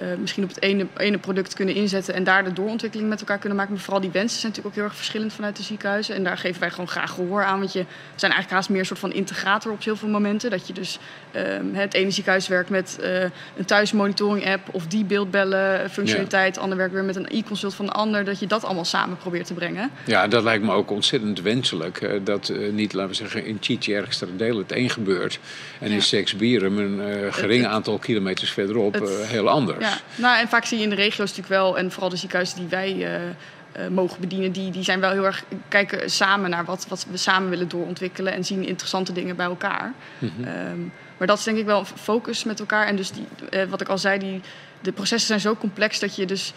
uh, 0.00 0.06
misschien 0.18 0.42
op 0.42 0.48
het 0.48 0.62
ene, 0.62 0.86
ene 0.96 1.18
product 1.18 1.54
kunnen 1.54 1.74
inzetten 1.74 2.14
en 2.14 2.24
daar 2.24 2.44
de 2.44 2.52
doorontwikkeling 2.52 3.08
met 3.08 3.20
elkaar 3.20 3.38
kunnen 3.38 3.58
maken. 3.58 3.74
Maar 3.74 3.82
vooral 3.82 4.00
die 4.00 4.10
wensen 4.10 4.40
zijn 4.40 4.52
natuurlijk 4.52 4.74
ook 4.74 4.80
heel 4.80 4.90
erg 4.90 4.96
verschillend 4.96 5.32
vanuit 5.32 5.56
de 5.56 5.62
ziekenhuizen. 5.62 6.14
En 6.14 6.24
daar 6.24 6.38
geven 6.38 6.60
wij 6.60 6.70
gewoon 6.70 6.88
graag 6.88 7.10
gehoor 7.10 7.44
aan. 7.44 7.58
Want 7.58 7.72
je 7.72 7.84
zijn 8.14 8.32
eigenlijk 8.32 8.50
haast 8.50 8.68
meer 8.68 8.78
een 8.78 8.86
soort 8.86 8.98
van 8.98 9.12
integrator 9.12 9.72
op 9.72 9.84
heel 9.84 9.96
veel 9.96 10.08
momenten. 10.08 10.50
Dat 10.50 10.66
je 10.66 10.72
dus 10.72 10.98
uh, 11.36 11.42
het 11.72 11.94
ene 11.94 12.10
ziekenhuis 12.10 12.48
werkt 12.48 12.70
met 12.70 12.98
uh, 13.00 13.22
een 13.56 13.64
thuismonitoring 13.64 14.46
app 14.46 14.68
of 14.70 14.86
die 14.86 15.04
beeldbellen 15.04 15.90
functionaliteit. 15.90 16.54
Ja. 16.54 16.60
Ander 16.60 16.78
werkt 16.78 16.92
weer 16.92 17.04
met 17.04 17.16
een 17.16 17.28
e-consult 17.30 17.74
van 17.74 17.86
de 17.86 17.92
ander. 17.92 18.24
Dat 18.24 18.38
je 18.38 18.46
dat 18.46 18.64
allemaal 18.64 18.84
samen 18.84 19.16
probeert 19.16 19.46
te 19.46 19.54
brengen. 19.54 19.90
Ja, 20.04 20.28
dat 20.28 20.42
lijkt 20.42 20.64
me 20.64 20.72
ook 20.72 20.90
ontzettend 20.90 21.40
wenselijk. 21.40 22.20
dat 22.24 22.52
niet, 22.70 22.92
laten 22.92 23.10
we 23.10 23.16
zeggen, 23.16 23.44
in 23.44 23.58
Chichi 23.60 23.94
ergens 23.94 24.18
ter 24.18 24.36
deel 24.36 24.58
het 24.58 24.72
één 24.72 24.90
gebeurt. 24.90 25.38
En 25.78 25.88
ja. 25.88 25.94
in 25.94 26.02
Seksbieren 26.02 26.78
een 26.78 27.32
gering 27.32 27.62
het, 27.62 27.72
aantal 27.72 27.98
kilometers 27.98 28.50
verderop 28.50 28.94
het, 28.94 29.26
heel 29.26 29.48
anders. 29.48 29.78
Ja, 29.78 29.85
nou, 30.14 30.38
en 30.38 30.48
vaak 30.48 30.64
zie 30.64 30.78
je 30.78 30.84
in 30.84 30.90
de 30.90 30.96
regio's 30.96 31.18
natuurlijk 31.18 31.48
wel, 31.48 31.78
en 31.78 31.90
vooral 31.92 32.10
de 32.10 32.16
ziekenhuizen 32.16 32.58
die 32.58 32.68
wij 32.68 32.94
uh, 32.94 33.24
uh, 33.24 33.88
mogen 33.88 34.20
bedienen, 34.20 34.52
die, 34.52 34.70
die 34.70 34.82
zijn 34.82 35.00
wel 35.00 35.10
heel 35.10 35.24
erg 35.24 35.44
kijken 35.68 36.10
samen 36.10 36.50
naar 36.50 36.64
wat, 36.64 36.86
wat 36.88 37.06
we 37.10 37.16
samen 37.16 37.50
willen 37.50 37.68
doorontwikkelen 37.68 38.32
en 38.32 38.44
zien 38.44 38.66
interessante 38.66 39.12
dingen 39.12 39.36
bij 39.36 39.46
elkaar. 39.46 39.92
Mm 40.18 40.32
-hmm. 40.36 40.46
um, 40.48 40.92
maar 41.16 41.26
dat 41.26 41.38
is 41.38 41.44
denk 41.44 41.58
ik 41.58 41.64
wel 41.64 41.78
een 41.78 41.86
focus 41.86 42.44
met 42.44 42.60
elkaar. 42.60 42.86
En 42.86 42.96
dus 42.96 43.10
die, 43.10 43.26
uh, 43.50 43.64
wat 43.64 43.80
ik 43.80 43.88
al 43.88 43.98
zei, 43.98 44.18
die, 44.18 44.40
de 44.80 44.92
processen 44.92 45.26
zijn 45.28 45.40
zo 45.40 45.56
complex 45.56 45.98
dat 45.98 46.16
je 46.16 46.26
dus 46.26 46.52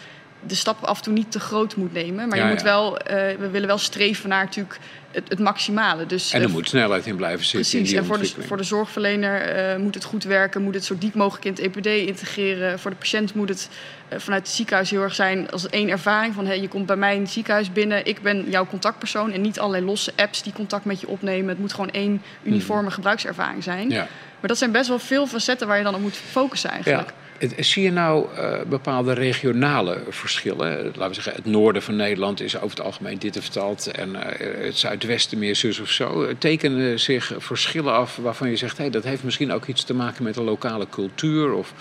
de 0.46 0.54
stap 0.54 0.84
af 0.84 0.96
en 0.96 1.02
toe 1.02 1.12
niet 1.12 1.32
te 1.32 1.40
groot 1.40 1.76
moet 1.76 1.92
nemen. 1.92 2.28
Maar 2.28 2.38
ja, 2.38 2.44
je 2.44 2.50
moet 2.50 2.60
ja. 2.60 2.66
wel, 2.66 2.92
uh, 2.92 3.14
we 3.38 3.48
willen 3.50 3.68
wel 3.68 3.78
streven 3.78 4.28
naar 4.28 4.44
natuurlijk 4.44 4.78
het, 5.10 5.28
het 5.28 5.38
maximale. 5.38 6.06
Dus, 6.06 6.32
en 6.32 6.42
er 6.42 6.48
uh, 6.48 6.52
moet 6.52 6.68
snelheid 6.68 7.06
in 7.06 7.16
blijven 7.16 7.44
zitten. 7.44 7.70
Precies, 7.70 7.92
in 7.92 7.98
en 7.98 8.04
voor 8.04 8.18
de, 8.18 8.32
voor 8.46 8.56
de 8.56 8.62
zorgverlener 8.62 9.72
uh, 9.74 9.82
moet 9.82 9.94
het 9.94 10.04
goed 10.04 10.24
werken, 10.24 10.62
moet 10.62 10.74
het 10.74 10.84
zo 10.84 10.98
diep 10.98 11.14
mogelijk 11.14 11.44
in 11.44 11.52
het 11.52 11.60
EPD 11.60 11.86
integreren. 11.86 12.78
Voor 12.78 12.90
de 12.90 12.96
patiënt 12.96 13.34
moet 13.34 13.48
het 13.48 13.68
vanuit 14.16 14.42
het 14.42 14.56
ziekenhuis 14.56 14.90
heel 14.90 15.02
erg 15.02 15.14
zijn 15.14 15.50
als 15.50 15.68
één 15.68 15.88
ervaring 15.88 16.34
van 16.34 16.46
hey, 16.46 16.60
je 16.60 16.68
komt 16.68 16.86
bij 16.86 16.96
mij 16.96 17.14
in 17.14 17.22
het 17.22 17.30
ziekenhuis 17.30 17.72
binnen, 17.72 18.06
ik 18.06 18.22
ben 18.22 18.50
jouw 18.50 18.66
contactpersoon 18.66 19.32
en 19.32 19.40
niet 19.40 19.58
allerlei 19.58 19.84
losse 19.84 20.12
apps 20.16 20.42
die 20.42 20.52
contact 20.52 20.84
met 20.84 21.00
je 21.00 21.08
opnemen. 21.08 21.48
Het 21.48 21.58
moet 21.58 21.72
gewoon 21.72 21.90
één 21.90 22.22
uniforme 22.42 22.82
mm. 22.82 22.90
gebruikservaring 22.90 23.62
zijn. 23.62 23.90
Ja. 23.90 24.08
Maar 24.40 24.48
dat 24.48 24.58
zijn 24.58 24.72
best 24.72 24.88
wel 24.88 24.98
veel 24.98 25.26
facetten 25.26 25.66
waar 25.66 25.76
je 25.76 25.84
dan 25.84 25.94
op 25.94 26.00
moet 26.00 26.16
focussen 26.16 26.70
eigenlijk. 26.70 27.12
Zie 27.58 27.82
je 27.82 27.90
nou 27.92 28.26
uh, 28.34 28.60
bepaalde 28.68 29.12
regionale 29.12 30.02
verschillen? 30.08 30.84
Laten 30.84 31.08
we 31.08 31.14
zeggen, 31.14 31.32
het 31.32 31.44
noorden 31.44 31.82
van 31.82 31.96
Nederland 31.96 32.40
is 32.40 32.56
over 32.56 32.70
het 32.76 32.80
algemeen 32.80 33.18
dit 33.18 33.36
of 33.36 33.48
dat. 33.48 33.86
En 33.86 34.08
uh, 34.08 34.20
het 34.64 34.76
zuidwesten 34.76 35.38
meer 35.38 35.56
zus 35.56 35.80
of 35.80 35.90
zo. 35.90 36.36
Tekenen 36.38 37.00
zich 37.00 37.32
verschillen 37.36 37.92
af 37.92 38.16
waarvan 38.16 38.50
je 38.50 38.56
zegt... 38.56 38.78
Hey, 38.78 38.90
dat 38.90 39.04
heeft 39.04 39.24
misschien 39.24 39.52
ook 39.52 39.66
iets 39.66 39.84
te 39.84 39.94
maken 39.94 40.24
met 40.24 40.34
de 40.34 40.42
lokale 40.42 40.86
cultuur... 40.90 41.52
of 41.52 41.72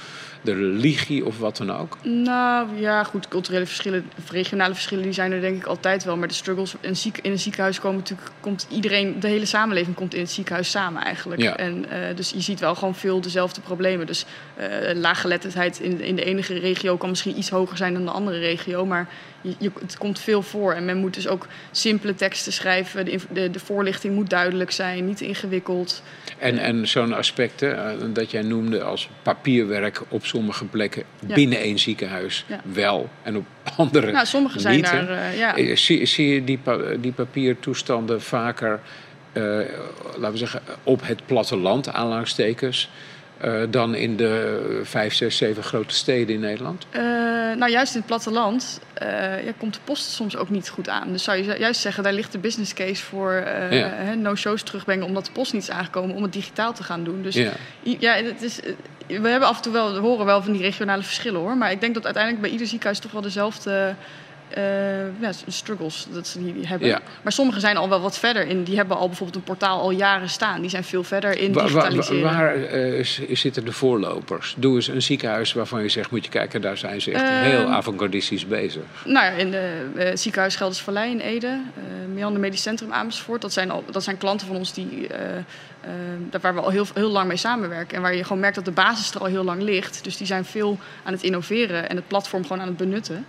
de 0.41 0.53
religie 0.53 1.25
of 1.25 1.39
wat 1.39 1.57
dan 1.57 1.71
ook? 1.71 1.97
Nou 2.03 2.79
ja, 2.79 3.03
goed, 3.03 3.27
culturele 3.27 3.65
verschillen, 3.65 4.09
of 4.17 4.31
regionale 4.31 4.73
verschillen, 4.73 5.03
die 5.03 5.13
zijn 5.13 5.31
er 5.31 5.41
denk 5.41 5.57
ik 5.57 5.65
altijd 5.65 6.03
wel. 6.03 6.17
Maar 6.17 6.27
de 6.27 6.33
struggles 6.33 6.75
in, 6.81 6.95
ziek, 6.95 7.17
in 7.17 7.31
een 7.31 7.39
ziekenhuis 7.39 7.79
komen 7.79 7.97
natuurlijk, 7.97 8.31
komt 8.39 8.67
iedereen, 8.69 9.19
de 9.19 9.27
hele 9.27 9.45
samenleving 9.45 9.95
komt 9.95 10.13
in 10.13 10.21
het 10.21 10.31
ziekenhuis 10.31 10.69
samen 10.69 11.03
eigenlijk. 11.03 11.41
Ja. 11.41 11.57
En, 11.57 11.85
uh, 11.85 12.15
dus 12.15 12.29
je 12.29 12.41
ziet 12.41 12.59
wel 12.59 12.75
gewoon 12.75 12.95
veel 12.95 13.21
dezelfde 13.21 13.61
problemen. 13.61 14.05
Dus 14.05 14.25
uh, 14.59 14.65
laaggeletterdheid 14.93 15.79
in, 15.79 16.01
in 16.01 16.15
de 16.15 16.23
enige 16.23 16.59
regio 16.59 16.97
kan 16.97 17.09
misschien 17.09 17.37
iets 17.37 17.49
hoger 17.49 17.77
zijn 17.77 17.93
dan 17.93 18.05
de 18.05 18.11
andere 18.11 18.39
regio, 18.39 18.85
maar 18.85 19.07
je, 19.41 19.55
je, 19.59 19.71
het 19.79 19.97
komt 19.97 20.19
veel 20.19 20.41
voor. 20.41 20.73
En 20.73 20.85
men 20.85 20.97
moet 20.97 21.13
dus 21.13 21.27
ook 21.27 21.47
simpele 21.71 22.15
teksten 22.15 22.53
schrijven. 22.53 23.05
De, 23.05 23.19
de, 23.31 23.51
de 23.51 23.59
voorlichting 23.59 24.15
moet 24.15 24.29
duidelijk 24.29 24.71
zijn, 24.71 25.05
niet 25.05 25.21
ingewikkeld. 25.21 26.01
En, 26.39 26.57
en 26.57 26.87
zo'n 26.87 27.13
aspect 27.13 27.61
uh, 27.61 27.89
dat 28.13 28.31
jij 28.31 28.41
noemde 28.41 28.83
als 28.83 29.09
papierwerk 29.23 30.01
op 30.07 30.25
sommige 30.25 30.65
plekken 30.65 31.03
binnen 31.19 31.59
één 31.59 31.79
ziekenhuis 31.79 32.45
wel 32.73 33.09
en 33.23 33.37
op 33.37 33.45
andere 33.77 34.11
nou, 34.11 34.25
sommige 34.25 34.59
zijn 34.59 34.75
niet. 34.75 34.85
daar, 34.85 35.09
uh, 35.09 35.37
ja. 35.37 35.75
zie, 35.75 36.05
zie 36.05 36.33
je 36.33 36.43
die, 36.43 36.59
die 36.99 37.11
papiertoestanden 37.11 38.21
vaker, 38.21 38.79
laten 40.17 40.31
we 40.31 40.37
zeggen, 40.37 40.61
op 40.83 41.07
het 41.07 41.25
platteland, 41.25 41.89
aanlangstekens... 41.89 42.89
Uh, 43.45 43.61
dan 43.69 43.95
in 43.95 44.17
de 44.17 44.81
vijf, 44.83 45.13
zes, 45.13 45.37
zeven 45.37 45.63
grote 45.63 45.93
steden 45.93 46.35
in 46.35 46.41
Nederland? 46.41 46.85
Uh, 46.91 47.01
nou, 47.55 47.71
juist 47.71 47.93
in 47.93 47.99
het 47.99 48.07
platteland 48.07 48.81
uh, 49.01 49.45
ja, 49.45 49.51
komt 49.57 49.73
de 49.73 49.79
post 49.83 50.03
soms 50.03 50.37
ook 50.37 50.49
niet 50.49 50.69
goed 50.69 50.89
aan. 50.89 51.11
Dus 51.11 51.23
zou 51.23 51.37
je 51.37 51.55
juist 51.59 51.81
zeggen, 51.81 52.03
daar 52.03 52.13
ligt 52.13 52.31
de 52.31 52.37
business 52.37 52.73
case 52.73 53.03
voor 53.03 53.43
ja. 53.69 54.13
no-shows 54.13 54.63
terugbrengen... 54.63 55.05
omdat 55.05 55.25
de 55.25 55.31
post 55.31 55.53
niet 55.53 55.61
is 55.61 55.71
aangekomen 55.71 56.15
om 56.15 56.23
het 56.23 56.33
digitaal 56.33 56.73
te 56.73 56.83
gaan 56.83 57.03
doen. 57.03 57.21
Dus 57.21 57.35
ja, 57.35 57.51
ja 57.81 58.13
het 58.13 58.41
is, 58.41 58.59
we 59.07 59.27
hebben 59.27 59.47
af 59.49 59.55
en 59.55 59.61
toe 59.61 59.73
wel, 59.73 59.93
we 59.93 59.99
horen 59.99 60.25
wel 60.25 60.41
van 60.41 60.53
die 60.53 60.61
regionale 60.61 61.03
verschillen 61.03 61.39
hoor. 61.39 61.57
Maar 61.57 61.71
ik 61.71 61.81
denk 61.81 61.93
dat 61.93 62.05
uiteindelijk 62.05 62.43
bij 62.43 62.51
ieder 62.51 62.67
ziekenhuis 62.67 62.99
toch 62.99 63.11
wel 63.11 63.21
dezelfde 63.21 63.95
uh, 64.57 65.21
ja, 65.21 65.31
struggles 65.47 66.07
dat 66.11 66.27
ze 66.27 66.53
die 66.53 66.67
hebben. 66.67 66.87
Ja. 66.87 67.01
Maar 67.21 67.31
sommige 67.31 67.59
zijn 67.59 67.77
al 67.77 67.89
wel 67.89 68.01
wat 68.01 68.19
verder 68.19 68.47
in. 68.47 68.63
Die 68.63 68.75
hebben 68.75 68.97
al 68.97 69.07
bijvoorbeeld 69.07 69.37
een 69.37 69.43
portaal 69.43 69.79
al 69.79 69.91
jaren 69.91 70.29
staan. 70.29 70.61
Die 70.61 70.69
zijn 70.69 70.83
veel 70.83 71.03
verder 71.03 71.37
in 71.37 71.51
digitaliseren. 71.51 72.23
Waar, 72.23 72.57
uh, 72.57 73.05
zitten 73.31 73.65
de 73.65 73.71
voorlopers? 73.71 74.55
Doe 74.57 74.75
eens 74.75 74.87
een 74.87 75.01
ziekenhuis 75.01 75.53
waarvan 75.53 75.81
je 75.81 75.89
zegt, 75.89 76.11
moet 76.11 76.23
je 76.23 76.31
kijken, 76.31 76.61
daar 76.61 76.77
zijn 76.77 77.01
ze 77.01 77.11
echt 77.11 77.23
uh, 77.23 77.29
heel 77.29 77.65
avant-gardistisch 77.65 78.47
bezig. 78.47 78.83
Nou 79.05 79.25
ja, 79.25 79.31
in 79.31 79.51
de 79.51 80.11
ziekenhuis 80.13 80.55
Gelders 80.55 80.81
Vallei 80.81 81.11
in 81.11 81.19
Ede, 81.19 81.47
uh, 81.47 82.13
Meander 82.13 82.39
Medisch 82.39 82.61
Centrum 82.61 82.93
Amersfoort. 82.93 83.41
Dat 83.41 83.53
zijn, 83.53 83.71
al, 83.71 83.83
dat 83.91 84.03
zijn 84.03 84.17
klanten 84.17 84.47
van 84.47 84.55
ons 84.55 84.73
die, 84.73 85.07
waar 86.41 86.53
we 86.53 86.61
al 86.61 86.69
heel, 86.69 86.85
heel 86.93 87.11
lang 87.11 87.27
mee 87.27 87.37
samenwerken. 87.37 87.95
En 87.95 88.01
waar 88.01 88.15
je 88.15 88.23
gewoon 88.23 88.39
merkt 88.39 88.55
dat 88.55 88.65
de 88.65 88.71
basis 88.71 89.13
er 89.13 89.19
al 89.19 89.25
heel 89.25 89.43
lang 89.43 89.61
ligt. 89.61 90.03
Dus 90.03 90.17
die 90.17 90.27
zijn 90.27 90.45
veel 90.45 90.77
aan 91.03 91.13
het 91.13 91.23
innoveren 91.23 91.89
en 91.89 91.95
het 91.95 92.07
platform 92.07 92.41
gewoon 92.43 92.61
aan 92.61 92.67
het 92.67 92.77
benutten. 92.77 93.25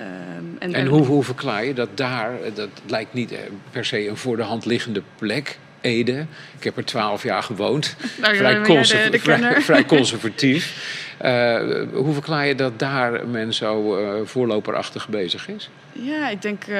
Um, 0.00 0.56
en, 0.58 0.74
en 0.74 0.86
hoe, 0.86 1.06
hoe 1.06 1.24
verklaar 1.24 1.64
je 1.64 1.74
dat 1.74 1.96
daar, 1.96 2.32
dat 2.54 2.68
lijkt 2.86 3.12
niet 3.14 3.34
per 3.70 3.84
se 3.84 4.08
een 4.08 4.16
voor 4.16 4.36
de 4.36 4.42
hand 4.42 4.64
liggende 4.64 5.02
plek, 5.18 5.58
Ede. 5.80 6.26
Ik 6.58 6.64
heb 6.64 6.76
er 6.76 6.84
twaalf 6.84 7.22
jaar 7.22 7.42
gewoond. 7.42 7.96
Nou, 8.20 8.36
vrij, 8.36 8.60
conserv 8.60 9.04
de, 9.04 9.10
de 9.10 9.18
vrij, 9.18 9.60
vrij, 9.60 9.84
conservatief. 9.84 10.98
Uh, 11.24 11.82
hoe 11.92 12.12
verklaar 12.12 12.46
je 12.46 12.54
dat 12.54 12.78
daar 12.78 13.26
men 13.28 13.54
zo 13.54 13.98
uh, 13.98 14.08
voorloperachtig 14.24 15.08
bezig 15.08 15.48
is? 15.48 15.70
Ja, 15.92 16.28
ik 16.28 16.42
denk, 16.42 16.66
uh, 16.66 16.76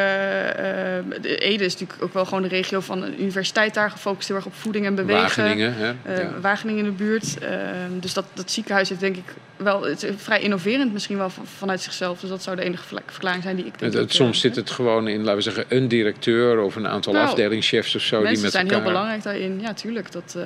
Ede 1.22 1.64
is 1.64 1.72
natuurlijk 1.72 2.02
ook 2.02 2.12
wel 2.12 2.24
gewoon 2.24 2.42
de 2.42 2.48
regio 2.48 2.80
van 2.80 3.02
een 3.02 3.22
universiteit 3.22 3.74
daar 3.74 3.90
gefocust 3.90 4.28
heel 4.28 4.36
erg 4.36 4.46
op 4.46 4.54
voeding 4.54 4.86
en 4.86 4.94
bewegen. 4.94 5.22
Wageningen, 5.22 5.74
hè? 5.74 5.88
Ja. 5.88 6.40
Wageningen 6.40 6.84
in 6.84 6.90
de 6.90 6.96
buurt. 6.96 7.38
Ehm, 7.38 7.98
dus 8.00 8.14
dat, 8.14 8.24
dat 8.32 8.50
ziekenhuis 8.50 8.88
heeft 8.88 9.00
denk 9.00 9.16
ik 9.16 9.34
wel, 9.56 9.82
het 9.82 10.02
is 10.02 10.10
vrij 10.16 10.40
innoverend 10.40 10.92
misschien 10.92 11.16
wel 11.16 11.30
vanuit 11.44 11.80
zichzelf. 11.80 12.20
Dus 12.20 12.30
dat 12.30 12.42
zou 12.42 12.56
de 12.56 12.62
enige 12.62 12.84
verklaring 13.06 13.42
zijn 13.42 13.56
die 13.56 13.64
ik 13.64 13.78
denk. 13.78 13.92
Het, 13.92 14.02
het, 14.02 14.14
soms 14.14 14.40
zit 14.40 14.56
het 14.56 14.70
gewoon 14.70 15.08
in, 15.08 15.18
laten 15.18 15.36
we 15.36 15.40
zeggen, 15.40 15.64
een 15.68 15.88
directeur 15.88 16.60
of 16.60 16.76
een 16.76 16.88
aantal 16.88 17.12
nou, 17.12 17.26
afdelingschefs 17.26 17.94
of 17.94 18.02
zo. 18.02 18.16
Mensen 18.16 18.34
die 18.34 18.42
met 18.42 18.52
zijn 18.52 18.64
elkaar... 18.64 18.80
heel 18.82 18.90
belangrijk 18.92 19.22
daarin. 19.22 19.60
Ja, 19.60 19.74
tuurlijk. 19.74 20.12
Dat, 20.12 20.36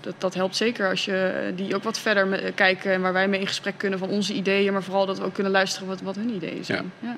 dat, 0.00 0.14
dat 0.18 0.34
helpt 0.34 0.56
zeker 0.56 0.88
als 0.88 1.04
je 1.04 1.50
die 1.54 1.74
ook 1.74 1.82
wat 1.82 1.98
verder 1.98 2.26
met, 2.26 2.54
en 2.92 3.00
waar 3.00 3.12
wij 3.12 3.28
mee 3.28 3.40
in 3.40 3.46
gesprek 3.46 3.74
kunnen 3.76 3.98
van 3.98 4.08
onze 4.08 4.32
ideeën, 4.32 4.72
maar 4.72 4.82
vooral 4.82 5.06
dat 5.06 5.18
we 5.18 5.24
ook 5.24 5.34
kunnen 5.34 5.52
luisteren 5.52 5.88
wat, 5.88 6.00
wat 6.00 6.16
hun 6.16 6.34
ideeën 6.34 6.64
zijn. 6.64 6.92
Ja. 7.00 7.16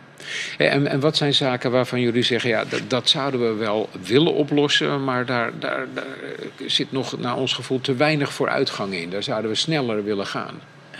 Ja. 0.58 0.64
En, 0.64 0.86
en 0.86 1.00
wat 1.00 1.16
zijn 1.16 1.34
zaken 1.34 1.70
waarvan 1.70 2.00
jullie 2.00 2.22
zeggen, 2.22 2.50
ja, 2.50 2.64
dat, 2.64 2.90
dat 2.90 3.08
zouden 3.08 3.40
we 3.40 3.54
wel 3.54 3.88
willen 4.02 4.34
oplossen, 4.34 5.04
maar 5.04 5.26
daar, 5.26 5.58
daar, 5.58 5.86
daar 5.94 6.16
zit 6.66 6.92
nog 6.92 7.18
naar 7.18 7.36
ons 7.36 7.52
gevoel 7.52 7.80
te 7.80 7.94
weinig 7.94 8.32
vooruitgang 8.32 8.94
in. 8.94 9.10
Daar 9.10 9.22
zouden 9.22 9.50
we 9.50 9.56
sneller 9.56 10.04
willen 10.04 10.26
gaan. 10.26 10.60
Uh, 10.92 10.98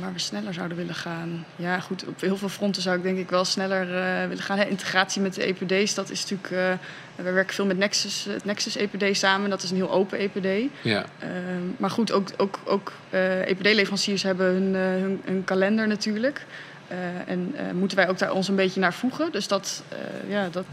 waar 0.00 0.12
we 0.12 0.18
sneller 0.18 0.54
zouden 0.54 0.76
willen 0.76 0.94
gaan. 0.94 1.46
Ja, 1.56 1.80
goed, 1.80 2.04
op 2.06 2.20
heel 2.20 2.36
veel 2.36 2.48
fronten 2.48 2.82
zou 2.82 2.96
ik 2.96 3.02
denk 3.02 3.18
ik 3.18 3.30
wel 3.30 3.44
sneller 3.44 3.88
uh, 3.88 4.28
willen 4.28 4.42
gaan. 4.42 4.58
Hè, 4.58 4.64
integratie 4.64 5.22
met 5.22 5.34
de 5.34 5.42
EPD's, 5.42 5.94
dat 5.94 6.10
is 6.10 6.20
natuurlijk. 6.20 6.50
Uh, 6.50 6.72
we 7.22 7.30
werken 7.32 7.54
veel 7.54 7.66
met 7.66 7.78
Nexus, 7.78 8.26
het 8.30 8.44
Nexus 8.44 8.76
EPD 8.76 9.16
samen. 9.16 9.50
Dat 9.50 9.62
is 9.62 9.70
een 9.70 9.76
heel 9.76 9.90
open 9.90 10.18
EPD. 10.18 10.70
Ja. 10.80 11.04
maar 11.76 11.90
goed, 11.90 12.12
ook, 12.12 12.28
ook, 12.36 12.58
ook 12.64 12.92
EPD-leveranciers 13.44 14.22
hebben 14.22 14.46
hun, 14.46 14.74
hun, 14.74 15.20
hun 15.24 15.44
kalender 15.44 15.86
natuurlijk. 15.86 16.44
Uh, 16.92 17.32
en 17.32 17.54
moeten 17.76 17.96
wij 17.96 18.08
ook 18.08 18.18
daar 18.18 18.32
ons 18.32 18.48
een 18.48 18.56
beetje 18.56 18.80
naar 18.80 18.94
voegen. 18.94 19.32
Dus 19.32 19.48
dat, 19.48 19.82
ja, 20.28 20.48
dat, 20.48 20.66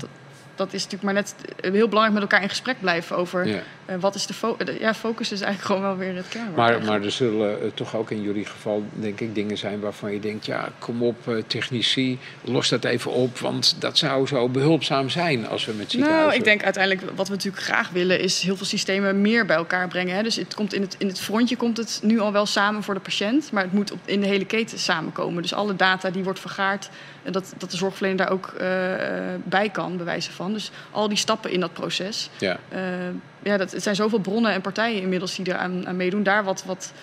dat 0.56 0.74
is 0.74 0.84
natuurlijk 0.84 1.04
maar 1.04 1.14
net 1.14 1.36
heel 1.62 1.88
belangrijk 1.88 2.14
met 2.14 2.22
elkaar 2.22 2.42
in 2.42 2.50
gesprek 2.50 2.80
blijven 2.80 3.16
over 3.16 3.48
Ja. 3.48 3.62
Wat 4.00 4.16
is 4.16 4.26
de 4.26 4.34
focus. 4.34 4.78
Ja, 4.80 4.94
focus 4.94 5.32
is 5.32 5.42
eigenlijk 5.42 5.74
gewoon 5.74 5.82
wel 5.82 5.98
weer 5.98 6.16
het 6.16 6.30
kernwoord. 6.30 6.56
Maar, 6.56 6.70
eigenlijk. 6.70 6.98
maar 6.98 7.06
er 7.06 7.12
zullen 7.12 7.62
eh, 7.62 7.68
toch 7.74 7.96
ook 7.96 8.12
in 8.12 8.22
jullie 8.22 8.46
geval, 8.46 8.84
denk 8.94 9.20
ik, 9.20 9.36
dingen 9.36 9.58
zijn 9.58 9.80
waarvan 9.80 10.14
je 10.14 10.20
denkt: 10.20 10.46
ja, 10.46 10.70
kom 10.80 11.04
op, 11.04 11.28
eh, 11.28 11.36
technici, 11.48 12.20
los 12.42 12.70
dat 12.70 12.84
even 12.84 13.12
op. 13.12 13.38
Want 13.38 13.76
dat 13.80 13.98
zou 13.98 14.28
zo 14.28 14.50
behulpzaam 14.50 15.10
zijn 15.10 15.48
als 15.48 15.66
we 15.66 15.74
met 15.74 15.92
ziekenhuizen. 15.92 16.28
Nou, 16.28 16.40
ik 16.40 16.46
denk 16.46 16.64
uiteindelijk 16.64 17.16
wat 17.16 17.28
we 17.28 17.34
natuurlijk 17.34 17.64
graag 17.64 17.90
willen 17.90 18.20
is 18.20 18.42
heel 18.42 18.56
veel 18.56 18.66
systemen 18.66 19.22
meer 19.22 19.46
bij 19.46 19.56
elkaar 19.56 19.88
brengen. 19.88 20.16
Hè. 20.16 20.24
Dus 20.24 20.36
het 20.36 20.56
komt 20.56 20.74
in, 20.74 20.82
het, 20.82 20.96
in 20.98 21.08
het 21.08 21.20
frontje 21.20 21.56
komt 21.56 21.78
het 21.78 22.00
nu 22.04 22.20
al 22.20 22.32
wel 22.32 22.46
samen 22.46 22.84
voor 22.84 22.94
de 22.94 23.00
patiënt, 23.00 23.52
maar 23.52 23.64
het 23.64 23.74
moet 23.74 23.92
op, 23.92 24.00
in 24.06 24.22
de 24.22 24.28
hele 24.28 24.46
keten 24.46 24.80
samenkomen. 24.80 25.42
Dus 25.42 25.54
alle 25.54 25.76
data 25.76 26.10
die 26.10 26.24
wordt 26.24 26.40
vergaard, 26.40 26.90
en 27.24 27.32
dat, 27.32 27.54
dat 27.58 27.72
de 27.72 27.78
zorgverlener 27.78 28.18
daar 28.18 28.32
ook 28.32 28.48
eh, 28.48 28.68
bij 29.44 29.70
kan, 29.70 29.96
bij 29.96 30.06
wijze 30.06 30.32
van. 30.32 30.54
Dus 30.54 30.72
al 30.92 31.08
die 31.08 31.18
stappen 31.18 31.52
in 31.52 31.60
dat 31.60 31.74
proces. 31.74 32.30
Ja. 32.38 32.60
Ja, 33.46 33.58
dat, 33.58 33.72
het 33.72 33.84
zijn 33.84 33.96
zoveel 33.96 34.20
bronnen 34.20 34.52
en 34.52 34.62
partijen 34.62 35.02
inmiddels 35.02 35.36
die 35.36 35.46
er 35.46 35.58
aan, 35.58 35.88
aan 35.88 35.96
meedoen. 35.96 36.24
Daar 36.24 36.44
wat, 36.44 36.64
wat 36.66 36.94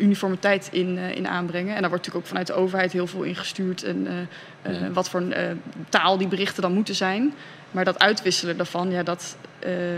uniformiteit 0.00 0.68
in, 0.72 0.98
eh, 0.98 1.16
in 1.16 1.28
aanbrengen. 1.28 1.74
En 1.74 1.80
daar 1.80 1.90
wordt 1.90 2.06
natuurlijk 2.06 2.16
ook 2.16 2.26
vanuit 2.26 2.46
de 2.46 2.52
overheid 2.52 2.92
heel 2.92 3.06
veel 3.06 3.22
in 3.22 3.36
gestuurd. 3.36 3.82
En 3.82 4.06
eh, 4.62 4.86
eh, 4.86 4.92
wat 4.92 5.10
voor 5.10 5.22
taal 5.88 6.18
die 6.18 6.28
berichten 6.28 6.62
dan 6.62 6.72
moeten 6.72 6.94
zijn. 6.94 7.34
Maar 7.70 7.84
dat 7.84 7.98
uitwisselen 7.98 8.56
daarvan, 8.56 8.90
ja, 8.90 9.02
dat... 9.02 9.36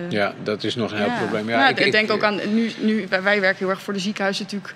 ja, 0.08 0.34
dat 0.42 0.64
is 0.64 0.75
nog 0.75 0.90
een 0.90 0.96
heel 0.96 1.06
ja. 1.06 1.18
probleem. 1.18 1.49
Ja, 1.49 1.68
ik, 1.68 1.80
ik, 1.80 1.92
denk 1.92 2.11
ook 2.11 2.22
aan, 2.22 2.40
nu, 2.54 2.72
nu, 2.80 3.06
wij 3.08 3.40
werken 3.40 3.58
heel 3.58 3.68
erg 3.68 3.82
voor 3.82 3.92
de 3.92 3.99
ziekenhuizen 3.99 4.44
natuurlijk. 4.44 4.75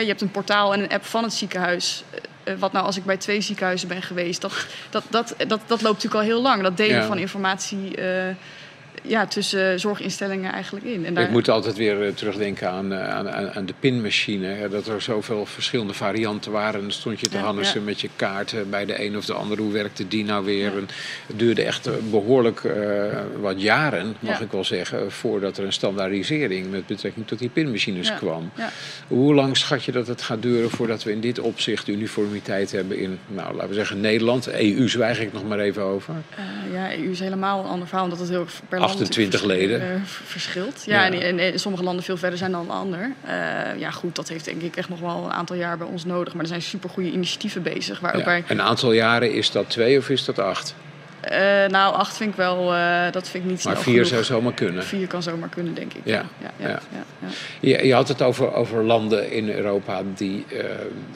je 0.00 0.06
hebt 0.06 0.20
een 0.20 0.30
portaal 0.30 0.74
en 0.74 0.80
een 0.80 0.88
app 0.88 1.04
van 1.04 1.22
het 1.22 1.32
ziekenhuis. 1.32 2.04
Wat 2.58 2.72
nou 2.72 2.86
als 2.86 2.96
ik 2.96 3.04
bij 3.04 3.16
twee 3.16 3.40
ziekenhuizen 3.40 3.88
ben 3.88 4.02
geweest? 4.02 4.40
Dat, 4.40 4.66
dat, 4.90 5.04
dat, 5.10 5.34
dat, 5.36 5.60
dat 5.66 5.82
loopt 5.82 5.82
natuurlijk 5.82 6.14
al 6.14 6.20
heel 6.20 6.42
lang. 6.42 6.62
Dat 6.62 6.76
delen 6.76 7.00
Ja. 7.00 7.06
van 7.06 7.18
informatie 7.18 7.96
ja, 9.02 9.26
tussen 9.26 9.80
zorginstellingen 9.80 10.52
eigenlijk 10.52 10.84
in. 10.84 11.06
En 11.06 11.14
daar, 11.14 11.24
Ik 11.24 11.30
moet 11.30 11.48
altijd 11.48 11.76
weer 11.76 12.06
eh, 12.06 12.12
terugdenken 12.12 12.70
aan, 12.70 12.92
eh, 12.92 13.08
aan, 13.08 13.30
aan, 13.30 13.50
aan 13.50 13.66
de 13.66 13.74
pinmachine. 13.80 14.46
Hè, 14.46 14.68
dat 14.68 14.86
er 14.86 15.02
zoveel 15.02 15.46
verschillende 15.46 15.94
varianten 15.94 16.52
waren. 16.52 16.74
En 16.74 16.80
dan 16.80 16.90
stond 16.90 17.20
je 17.20 17.28
te 17.28 17.38
Ja, 17.38 17.80
met 17.84 18.00
je 18.00 18.08
kaarten 18.16 18.70
bij 18.70 18.84
de 18.84 19.04
een 19.04 19.16
of 19.16 19.24
de 19.24 19.32
ander. 19.32 19.58
Hoe 19.58 19.72
werkte 19.72 20.08
die 20.08 20.24
nou 20.24 20.44
weer? 20.44 20.70
Ja. 20.70 20.76
En 20.76 20.88
het 21.26 21.38
duurde 21.38 21.62
echt 21.62 21.86
eh, 21.86 21.92
behoorlijk 22.10 22.64
eh, 22.64 22.72
wat 23.40 23.60
jaren, 23.62 24.16
mag 24.20 24.40
ik 24.40 24.50
wel 24.50 24.64
zeggen... 24.64 25.12
voordat 25.12 25.58
er 25.58 25.64
een 25.64 25.72
standaardisering 25.72 26.70
met 26.70 26.86
betrekking 26.86 27.26
tot 27.26 27.38
die 27.38 27.48
pinmachines 27.48 28.14
kwam. 28.14 28.50
Hoe 29.08 29.34
lang 29.34 29.56
schat 29.56 29.84
je 29.84 29.92
dat 29.92 30.06
het 30.06 30.22
gaat 30.22 30.42
duren 30.42 30.70
voordat 30.70 31.02
we 31.02 31.12
in 31.12 31.20
dit 31.20 31.38
opzicht 31.38 31.88
uniformiteit 31.88 32.72
hebben 32.72 32.98
in, 32.98 33.18
nou, 33.26 33.54
laten 33.54 33.68
we 33.68 33.74
zeggen, 33.74 34.00
Nederland? 34.00 34.48
EU 34.48 34.88
zwijg 34.88 35.20
ik 35.20 35.32
nog 35.32 35.48
maar 35.48 35.58
even 35.58 35.82
over. 35.82 36.14
Eh, 36.30 36.72
ja, 36.72 36.96
EU 36.96 37.10
is 37.10 37.20
helemaal 37.20 37.60
een 37.60 37.70
ander 37.70 37.86
verhaal, 37.86 38.04
omdat 38.04 38.20
het 38.20 38.28
heel 38.28 38.40
erg 38.40 38.60
per 38.68 38.78
land 38.78 38.83
28 38.84 39.42
natuurlijk 39.42 39.70
leden. 39.70 39.94
eh, 39.94 40.00
v- 40.04 40.20
verschilt. 40.30 40.82
Ja, 40.86 41.04
Ja. 41.04 41.20
En, 41.20 41.38
en, 41.38 41.58
sommige 41.60 41.84
landen 41.84 42.04
veel 42.04 42.16
verder 42.16 42.38
zijn 42.38 42.50
dan 42.52 42.66
de 42.66 42.72
ander. 42.72 43.12
Eh, 43.24 43.34
ja, 43.78 43.90
goed, 43.90 44.14
dat 44.16 44.28
heeft 44.28 44.44
denk 44.44 44.62
ik 44.62 44.76
echt 44.76 44.88
nog 44.88 45.00
wel 45.00 45.24
een 45.24 45.32
aantal 45.32 45.56
jaar 45.56 45.78
bij 45.78 45.86
ons 45.86 46.04
nodig. 46.04 46.32
Maar 46.32 46.42
er 46.42 46.48
zijn 46.48 46.62
supergoeie 46.62 47.12
initiatieven 47.12 47.62
bezig. 47.62 48.00
Waar 48.00 48.14
ook 48.14 48.24
bij, 48.24 48.44
Een 48.48 48.62
aantal 48.62 48.92
jaren 48.92 49.32
is 49.32 49.50
dat 49.50 49.70
twee 49.70 49.98
of 49.98 50.08
is 50.10 50.24
dat 50.24 50.38
acht? 50.38 50.74
Eh, 51.28 51.68
nou, 51.70 51.94
acht 51.94 52.16
vind 52.16 52.30
ik 52.30 52.36
wel, 52.36 52.74
eh, 52.74 53.10
dat 53.12 53.28
vind 53.28 53.44
ik 53.44 53.50
niet 53.50 53.64
Maar 53.64 53.72
snel 53.72 53.84
vier 53.84 53.92
genoeg. 53.94 54.08
zou 54.08 54.22
zomaar 54.24 54.52
kunnen. 54.54 54.84
Vier 54.84 55.06
kan 55.06 55.22
zomaar 55.22 55.48
kunnen, 55.48 55.74
denk 55.74 55.92
ik. 55.94 56.00
Ja, 56.04 56.24
ja, 56.40 56.50
ja, 56.56 56.68
ja. 56.68 56.80
ja, 56.92 57.04
ja. 57.18 57.28
Je, 57.60 57.86
je 57.86 57.94
had 57.94 58.08
het 58.08 58.22
over, 58.22 58.52
over 58.52 58.82
landen 58.84 59.30
in 59.30 59.50
Europa 59.50 60.02
die 60.14 60.44
eh, 60.48 60.64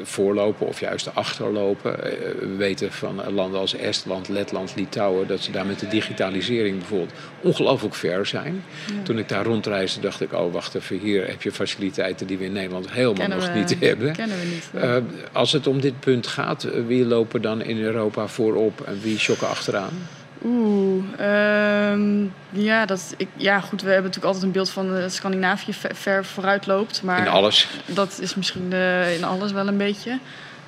voorlopen 0.03 0.67
of 0.67 0.81
juist 0.81 1.15
achterlopen. 1.15 1.97
We 2.39 2.55
weten 2.57 2.93
van 2.93 3.33
landen 3.33 3.61
als 3.61 3.75
Estland, 3.77 4.29
Letland, 4.29 4.73
Litouwen... 4.77 5.27
dat 5.27 5.41
ze 5.41 5.51
daar 5.51 5.67
met 5.67 5.79
de 5.81 5.89
digitalisering 5.89 6.79
bijvoorbeeld 6.79 7.13
ongelooflijk 7.41 7.95
ver 7.95 8.27
zijn. 8.27 8.65
Toen 9.03 9.19
ik 9.19 9.29
daar 9.29 9.45
rondreisde 9.45 10.01
dacht 10.01 10.21
ik... 10.21 10.33
oh, 10.33 10.53
wacht 10.53 10.75
even, 10.75 10.99
hier 10.99 11.27
heb 11.27 11.43
je 11.43 11.53
faciliteiten 11.53 12.27
die 12.27 12.39
we 12.39 12.45
in 12.45 12.53
Nederland 12.53 12.91
helemaal 12.91 13.15
Kennen 13.15 13.39
nog 13.39 13.47
we- 13.53 13.59
niet 13.59 13.77
hebben. 13.81 14.13
Kennen 14.13 14.37
we 14.39 14.45
niet. 14.45 15.03
Als 15.33 15.53
het 15.53 15.67
om 15.67 15.81
dit 15.81 16.01
punt 16.01 16.27
gaat, 16.27 16.67
wie 16.87 17.05
lopen 17.07 17.43
dan 17.43 17.63
in 17.63 17.79
Europa 17.83 18.27
voorop 18.27 18.81
en 18.81 19.01
wie 19.03 19.19
chokken 19.19 19.49
achteraan? 19.49 19.98
Oeh, 20.45 21.05
ehm, 21.19 22.25
ja, 22.51 22.87
dat, 22.87 23.15
ik, 23.17 23.29
ja, 23.37 23.61
goed. 23.61 23.81
We 23.83 23.87
hebben 23.91 24.05
natuurlijk 24.11 24.25
altijd 24.27 24.45
een 24.45 24.53
beeld 24.53 24.71
van 24.71 25.01
dat 25.01 25.13
Scandinavië 25.13 25.73
ver, 25.73 25.95
ver 25.95 26.25
vooruit 26.25 26.67
loopt. 26.67 27.03
Maar 27.03 27.19
In 27.21 27.29
alles. 27.29 27.69
dat 27.87 28.19
is 28.23 28.35
misschien 28.35 28.73
eh, 28.73 29.15
in 29.17 29.25
alles 29.25 29.53
wel 29.53 29.69
een 29.69 29.77
beetje. 29.77 30.19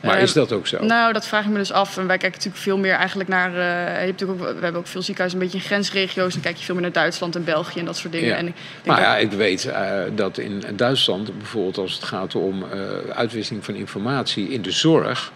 Maar 0.03 0.17
Eh, 0.17 0.23
is 0.23 0.33
dat 0.33 0.53
ook 0.53 0.67
zo? 0.67 0.85
Nou, 0.85 1.13
dat 1.13 1.27
vraag 1.27 1.45
ik 1.45 1.51
me 1.51 1.59
dus 1.59 1.73
af. 1.73 1.97
En 1.97 2.07
wij 2.07 2.17
kijken 2.19 2.37
natuurlijk 2.39 2.63
veel 2.65 2.79
meer 2.79 2.95
eigenlijk 2.95 3.29
naar. 3.29 3.49
eh, 3.51 3.57
je 4.01 4.07
hebt 4.07 4.21
natuurlijk 4.21 4.41
ook, 4.41 4.47
we 4.59 4.63
hebben 4.63 4.81
ook 4.81 4.87
veel 4.87 5.03
ziekenhuizen 5.03 5.41
een 5.41 5.45
beetje 5.47 5.61
in 5.63 5.69
grensregio's. 5.69 6.33
Dan 6.33 6.43
kijk 6.43 6.57
je 6.57 6.65
veel 6.65 6.75
meer 6.75 6.83
naar 6.83 6.93
Duitsland 6.93 7.37
en 7.37 7.45
België 7.45 7.79
en 7.79 7.85
dat 7.85 7.97
soort 7.97 8.13
dingen. 8.13 8.29
Ja. 8.29 8.37
En 8.37 8.47
ik 8.47 8.55
denk 8.75 8.87
Maar 8.87 8.97
dat- 8.97 9.05
ja, 9.05 9.17
ik 9.17 9.33
weet 9.33 9.65
eh, 9.65 9.91
dat 10.15 10.39
in 10.39 10.65
Duitsland 10.77 11.39
bijvoorbeeld 11.39 11.79
als 11.79 11.95
het 11.95 12.05
gaat 12.05 12.35
om 12.35 12.63
eh, 12.73 12.79
uitwisseling 13.15 13.65
van 13.65 13.75
informatie 13.75 14.49
in 14.49 14.63
de 14.63 14.71
zorg, 14.71 15.33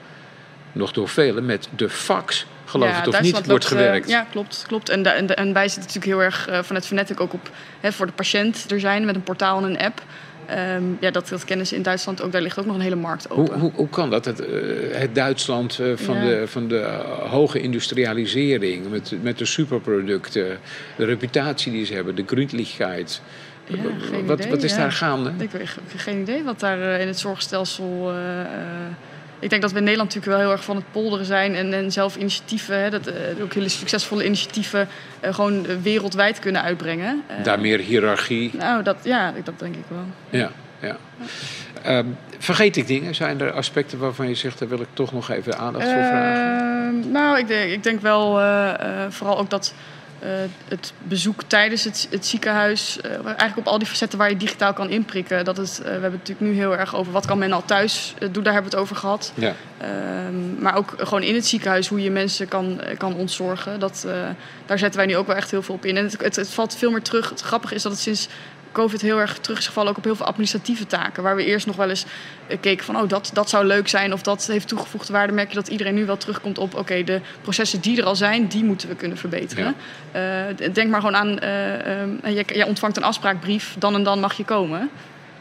nog 0.73 0.93
door 0.93 1.09
velen 1.09 1.47
met 1.47 1.69
de 1.77 1.91
fax, 1.91 2.47
geloof 2.65 2.89
Ja, 2.89 2.95
het 2.97 3.07
of 3.07 3.13
Duitsland 3.13 3.43
niet, 3.43 3.51
wordt 3.51 3.65
eh, 3.65 3.71
gewerkt. 3.71 4.09
ja, 4.09 4.27
klopt. 4.31 4.65
klopt. 4.67 4.89
En, 4.89 5.17
en, 5.17 5.37
en 5.37 5.53
wij 5.53 5.69
zitten 5.69 5.83
natuurlijk 5.83 6.13
heel 6.13 6.23
erg 6.23 6.49
eh, 6.49 6.63
vanuit 6.63 6.87
Fnatic 6.87 7.21
ook 7.21 7.33
op 7.33 7.51
hè, 7.81 7.93
voor 7.93 8.07
de 8.07 8.13
patiënt 8.13 8.71
er 8.71 8.81
zijn 8.81 9.05
met 9.05 9.15
een 9.15 9.23
portaal 9.23 9.59
en 9.59 9.65
een 9.65 9.79
app. 9.79 10.03
Ehm, 10.47 10.83
ja, 11.01 11.11
dat, 11.11 11.29
dat 11.29 11.45
kennen 11.45 11.67
ze 11.67 11.75
in 11.75 11.83
Duitsland 11.83 12.23
ook. 12.23 12.33
Daar 12.33 12.43
ligt 12.43 12.59
ook 12.59 12.67
nog 12.67 12.75
een 12.75 12.81
hele 12.81 12.95
markt 12.95 13.31
open. 13.31 13.59
hoe, 13.59 13.73
hoe 13.75 13.89
kan 13.89 14.11
dat? 14.11 14.25
Het, 14.25 14.41
eh, 14.41 14.51
het 14.93 15.15
Duitsland 15.15 15.81
van, 15.95 16.15
Ja. 16.15 16.25
de, 16.25 16.43
van 16.47 16.69
de 16.69 16.81
hoge 17.29 17.61
industrialisering, 17.61 18.91
met, 18.91 19.13
met 19.23 19.39
de 19.39 19.45
superproducten, 19.45 20.59
de 20.97 21.05
reputatie 21.05 21.73
die 21.73 21.85
ze 21.87 21.95
hebben, 21.95 22.15
de 22.15 22.25
gründlichkeit. 22.27 23.21
Ja, 23.67 23.77
wat, 24.25 24.39
idee, 24.39 24.51
wat 24.51 24.63
is 24.63 24.71
ja. 24.71 24.77
daar 24.77 24.93
gaande? 24.93 25.33
Ik 25.39 25.53
heb 25.53 25.69
geen 25.97 26.21
idee 26.21 26.43
wat 26.43 26.61
daar 26.61 27.01
in 27.01 27.07
het 27.07 27.19
zorgstelsel. 27.19 28.13
Ik 29.39 29.51
denk 29.51 29.63
dat 29.63 29.73
we 29.73 29.79
in 29.79 29.85
Nederland 29.85 30.15
natuurlijk 30.15 30.37
wel 30.37 30.47
heel 30.47 30.57
erg 30.57 30.65
van 30.65 30.77
het 30.77 30.85
polderen 30.93 31.27
zijn 31.27 31.55
en, 31.55 31.73
en 31.73 31.93
zelf 31.93 32.17
initiatieven, 32.17 32.83
hè, 32.83 32.91
dat, 32.91 33.07
eh, 33.07 33.43
ook 33.43 33.55
hele 33.55 33.69
succesvolle 33.69 34.25
initiatieven, 34.25 34.89
eh, 35.21 35.35
gewoon 35.35 35.67
eh, 35.67 35.75
wereldwijd 35.83 36.39
kunnen 36.39 36.63
uitbrengen. 36.63 37.23
Daar 37.43 37.61
meer 37.61 37.79
hiërarchie. 37.79 38.51
Nou, 38.55 38.83
dat, 38.83 38.97
ja, 39.03 39.33
dat 39.45 39.59
denk 39.59 39.75
ik 39.75 39.85
wel. 39.89 40.05
Ja, 40.41 40.51
ja. 40.81 40.97
Ehm, 41.83 42.07
vergeet 42.39 42.77
ik 42.77 42.87
dingen? 42.87 43.15
Zijn 43.15 43.41
er 43.41 43.53
aspecten 43.53 43.99
waarvan 43.99 44.29
je 44.29 44.35
zegt, 44.35 44.59
daar 44.59 44.69
wil 44.69 44.81
ik 44.81 44.89
toch 44.93 45.13
nog 45.13 45.31
even 45.31 45.59
aandacht 45.59 45.85
voor 45.85 46.05
vragen? 46.05 47.03
Ehm, 47.03 47.13
nou, 47.13 47.39
ik 47.39 47.47
denk, 47.47 47.73
ik 47.73 47.83
denk 47.83 48.01
wel 48.01 48.41
vooral 49.09 49.39
ook 49.39 49.51
dat 49.51 49.75
het 50.69 50.93
bezoek 51.03 51.43
tijdens 51.43 51.85
het, 51.85 52.09
het 52.11 52.27
ziekenhuis, 52.27 53.01
eh, 53.01 53.11
eigenlijk 53.11 53.57
op 53.57 53.67
al 53.67 53.79
die 53.79 53.89
facetten 53.89 54.19
waar 54.19 54.31
je 54.31 54.37
digitaal 54.37 54.73
kan 54.73 54.91
inprikken, 54.91 55.45
dat 55.45 55.57
het, 55.57 55.79
eh, 55.79 55.85
we 55.85 55.91
hebben 55.91 56.11
het 56.11 56.29
natuurlijk 56.29 56.47
nu 56.47 56.55
heel 56.55 56.77
erg 56.77 56.95
over 56.95 57.13
wat 57.13 57.27
kan 57.27 57.39
men 57.39 57.53
al 57.53 57.65
thuis 57.65 58.15
eh, 58.19 58.29
doen, 58.33 58.43
daar 58.43 58.53
hebben 58.53 58.71
we 58.71 58.77
het 58.77 58.87
over 58.87 58.97
gehad. 58.97 59.33
Ja. 59.35 59.55
Ehm, 59.79 60.63
maar 60.63 60.77
ook 60.77 60.95
gewoon 60.97 61.23
in 61.23 61.35
het 61.35 61.47
ziekenhuis 61.47 61.89
hoe 61.89 62.03
je 62.03 62.11
mensen 62.11 62.49
kan, 62.49 62.81
eh, 62.81 62.97
kan 62.97 63.15
ontzorgen. 63.15 63.81
Dat, 63.81 64.05
eh, 64.07 64.13
daar 64.67 64.79
zetten 64.79 65.01
wij 65.01 65.09
nu 65.09 65.17
ook 65.17 65.27
wel 65.27 65.37
echt 65.37 65.51
heel 65.51 65.63
veel 65.63 65.75
op 65.75 65.85
in. 65.85 65.97
En 65.97 66.05
het, 66.05 66.21
het, 66.23 66.37
het 66.37 66.49
valt 66.49 66.77
veel 66.77 66.91
meer 66.91 67.03
terug. 67.03 67.31
Het 67.31 67.41
grappige 67.41 67.75
is 67.75 67.83
dat 67.83 67.93
het 67.93 68.01
sinds 68.01 68.29
COVID 68.75 69.01
heel 69.01 69.21
erg 69.21 69.39
terug 69.39 69.59
is 69.59 69.67
gevallen 69.67 69.91
ook 69.91 69.97
op 69.97 70.05
heel 70.05 70.17
veel 70.17 70.27
administratieve 70.27 70.87
taken. 70.87 71.23
Waar 71.23 71.37
we 71.37 71.45
eerst 71.45 71.67
nog 71.67 71.77
wel 71.77 71.89
eens 71.89 72.05
eh, 72.47 72.57
keken 72.61 72.85
van 72.85 72.97
oh, 72.97 73.09
dat, 73.09 73.31
dat 73.33 73.49
zou 73.49 73.67
leuk 73.67 73.89
zijn 73.89 74.13
of 74.13 74.23
dat 74.23 74.47
heeft 74.47 74.69
toegevoegde 74.69 75.13
waarde. 75.13 75.33
Merk 75.33 75.49
je 75.49 75.55
dat 75.55 75.69
iedereen 75.69 75.95
nu 75.95 76.07
wel 76.07 76.17
terugkomt 76.17 76.59
op 76.59 76.75
oké, 76.75 77.05
de 77.05 77.21
processen 77.43 77.81
die 77.81 77.99
er 77.99 78.05
al 78.05 78.17
zijn, 78.17 78.47
die 78.47 78.65
moeten 78.65 78.89
we 78.89 78.95
kunnen 78.95 79.19
verbeteren. 79.19 79.75
Eh, 80.13 80.23
denk 80.73 80.91
maar 80.91 81.01
gewoon 81.01 81.17
aan, 81.17 81.39
eh, 81.39 82.01
ehm, 82.01 82.45
jij 82.47 82.65
ontvangt 82.65 82.97
een 82.97 83.05
afspraakbrief, 83.05 83.77
dan 83.79 83.95
en 83.95 84.03
dan 84.03 84.21
mag 84.21 84.37
je 84.37 84.45
komen. 84.45 84.91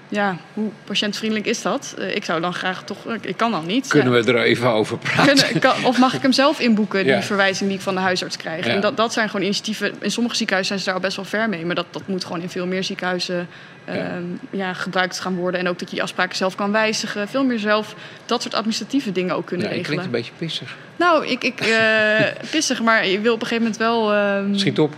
Ja, 0.09 0.37
hoe 0.53 0.69
patiëntvriendelijk 0.83 1.47
is 1.49 1.61
dat? 1.61 1.95
Eh, 1.97 2.15
ik 2.15 2.25
zou 2.25 2.41
dan 2.41 2.53
graag 2.53 2.83
toch, 2.83 3.05
eh, 3.07 3.13
ik 3.21 3.37
kan 3.37 3.51
dan 3.51 3.65
niet. 3.65 3.87
Kunnen 3.87 4.13
Ja. 4.13 4.21
we 4.23 4.31
er 4.33 4.41
even 4.41 4.69
over 4.69 4.97
praten? 4.97 5.35
Kunnen- 5.35 5.59
kan- 5.61 5.85
of 5.85 5.97
mag 5.97 6.13
ik 6.13 6.21
hem 6.21 6.31
zelf 6.31 6.59
inboeken, 6.59 7.03
die 7.03 7.13
Ja. 7.13 7.21
verwijzing 7.21 7.69
die 7.69 7.77
ik 7.77 7.83
van 7.83 7.95
de 7.95 8.01
huisarts 8.01 8.37
krijg? 8.37 8.65
Ja. 8.65 8.71
En 8.73 8.81
dat, 8.81 8.97
dat 8.97 9.13
zijn 9.13 9.29
gewoon 9.29 9.45
initiatieven. 9.45 9.93
In 9.99 10.11
sommige 10.11 10.35
ziekenhuizen 10.35 10.73
zijn 10.79 10.79
ze 10.79 10.85
daar 10.85 10.95
al 10.95 11.07
best 11.07 11.15
wel 11.31 11.39
ver 11.41 11.49
mee. 11.49 11.65
Maar 11.65 11.75
dat, 11.75 11.85
dat 11.91 12.07
moet 12.07 12.23
gewoon 12.25 12.41
in 12.41 12.49
veel 12.49 12.67
meer 12.67 12.83
ziekenhuizen 12.83 13.47
Ja. 13.87 14.19
ja, 14.49 14.73
gebruikt 14.73 15.19
gaan 15.19 15.35
worden. 15.35 15.59
En 15.59 15.67
ook 15.67 15.79
dat 15.79 15.87
je 15.89 15.93
die 15.95 16.03
afspraken 16.03 16.35
zelf 16.35 16.55
kan 16.55 16.71
wijzigen. 16.71 17.27
Veel 17.27 17.43
meer 17.45 17.59
zelf 17.59 17.95
dat 18.25 18.41
soort 18.41 18.53
administratieve 18.53 19.11
dingen 19.11 19.35
ook 19.35 19.45
kunnen 19.45 19.65
regelen. 19.67 19.85
klinkt 19.85 20.05
een 20.05 20.11
beetje 20.11 20.31
pissig. 20.37 20.75
Nou, 20.95 21.27
ik, 21.27 21.43
ik 21.43 21.59
eh, 21.59 22.25
pissig, 22.51 22.81
maar 22.81 23.07
je 23.07 23.19
wil 23.19 23.33
op 23.33 23.41
een 23.41 23.47
gegeven 23.47 23.71
moment 23.71 23.81
wel. 23.81 24.13
ehm, 24.13 24.55
Schiet 24.55 24.79
op. 24.79 24.93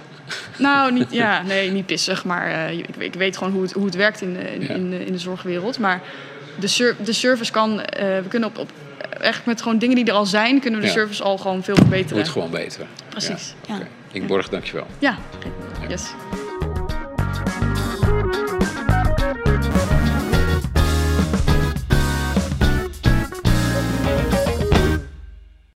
nou, 0.57 0.91
niet, 0.93 1.07
ja, 1.11 1.41
nee, 1.41 1.71
niet 1.71 1.85
pissig, 1.85 2.25
maar 2.25 2.47
eh, 2.51 2.71
ik, 2.77 2.85
ik 2.97 3.13
weet 3.13 3.37
gewoon 3.37 3.53
hoe 3.53 3.61
het, 3.61 3.71
hoe 3.71 3.85
het 3.85 3.95
werkt 3.95 4.21
in, 4.21 4.33
de- 4.33 4.53
in, 4.53 4.61
Ja. 4.61 4.67
in, 4.69 4.89
de- 4.89 5.05
in 5.05 5.11
de 5.11 5.19
zorgwereld. 5.19 5.79
Maar 5.79 6.01
de, 6.59 6.95
de 7.03 7.13
service 7.13 7.51
kan, 7.51 7.81
eh, 7.81 8.05
we 8.05 8.27
kunnen 8.27 8.49
op, 8.49 8.57
op 8.57 8.69
eigenlijk 9.09 9.45
met 9.45 9.61
gewoon 9.61 9.77
dingen 9.77 9.95
die 9.95 10.05
er 10.05 10.11
al 10.13 10.25
zijn, 10.25 10.59
kunnen 10.59 10.79
we 10.79 10.85
de 10.85 10.91
Ja. 10.91 10.97
service 10.99 11.23
al 11.23 11.37
gewoon 11.37 11.63
veel 11.63 11.75
verbeteren. 11.75 12.17
Moet 12.17 12.29
gewoon 12.29 12.49
beter. 12.51 12.85
Precies. 13.09 13.53
Ja. 13.67 13.75
Oké. 13.75 13.87
Ik 14.11 14.27
borg, 14.27 14.49
dankjewel. 14.49 14.87
Ja. 14.99 15.17
Yes. 15.89 16.03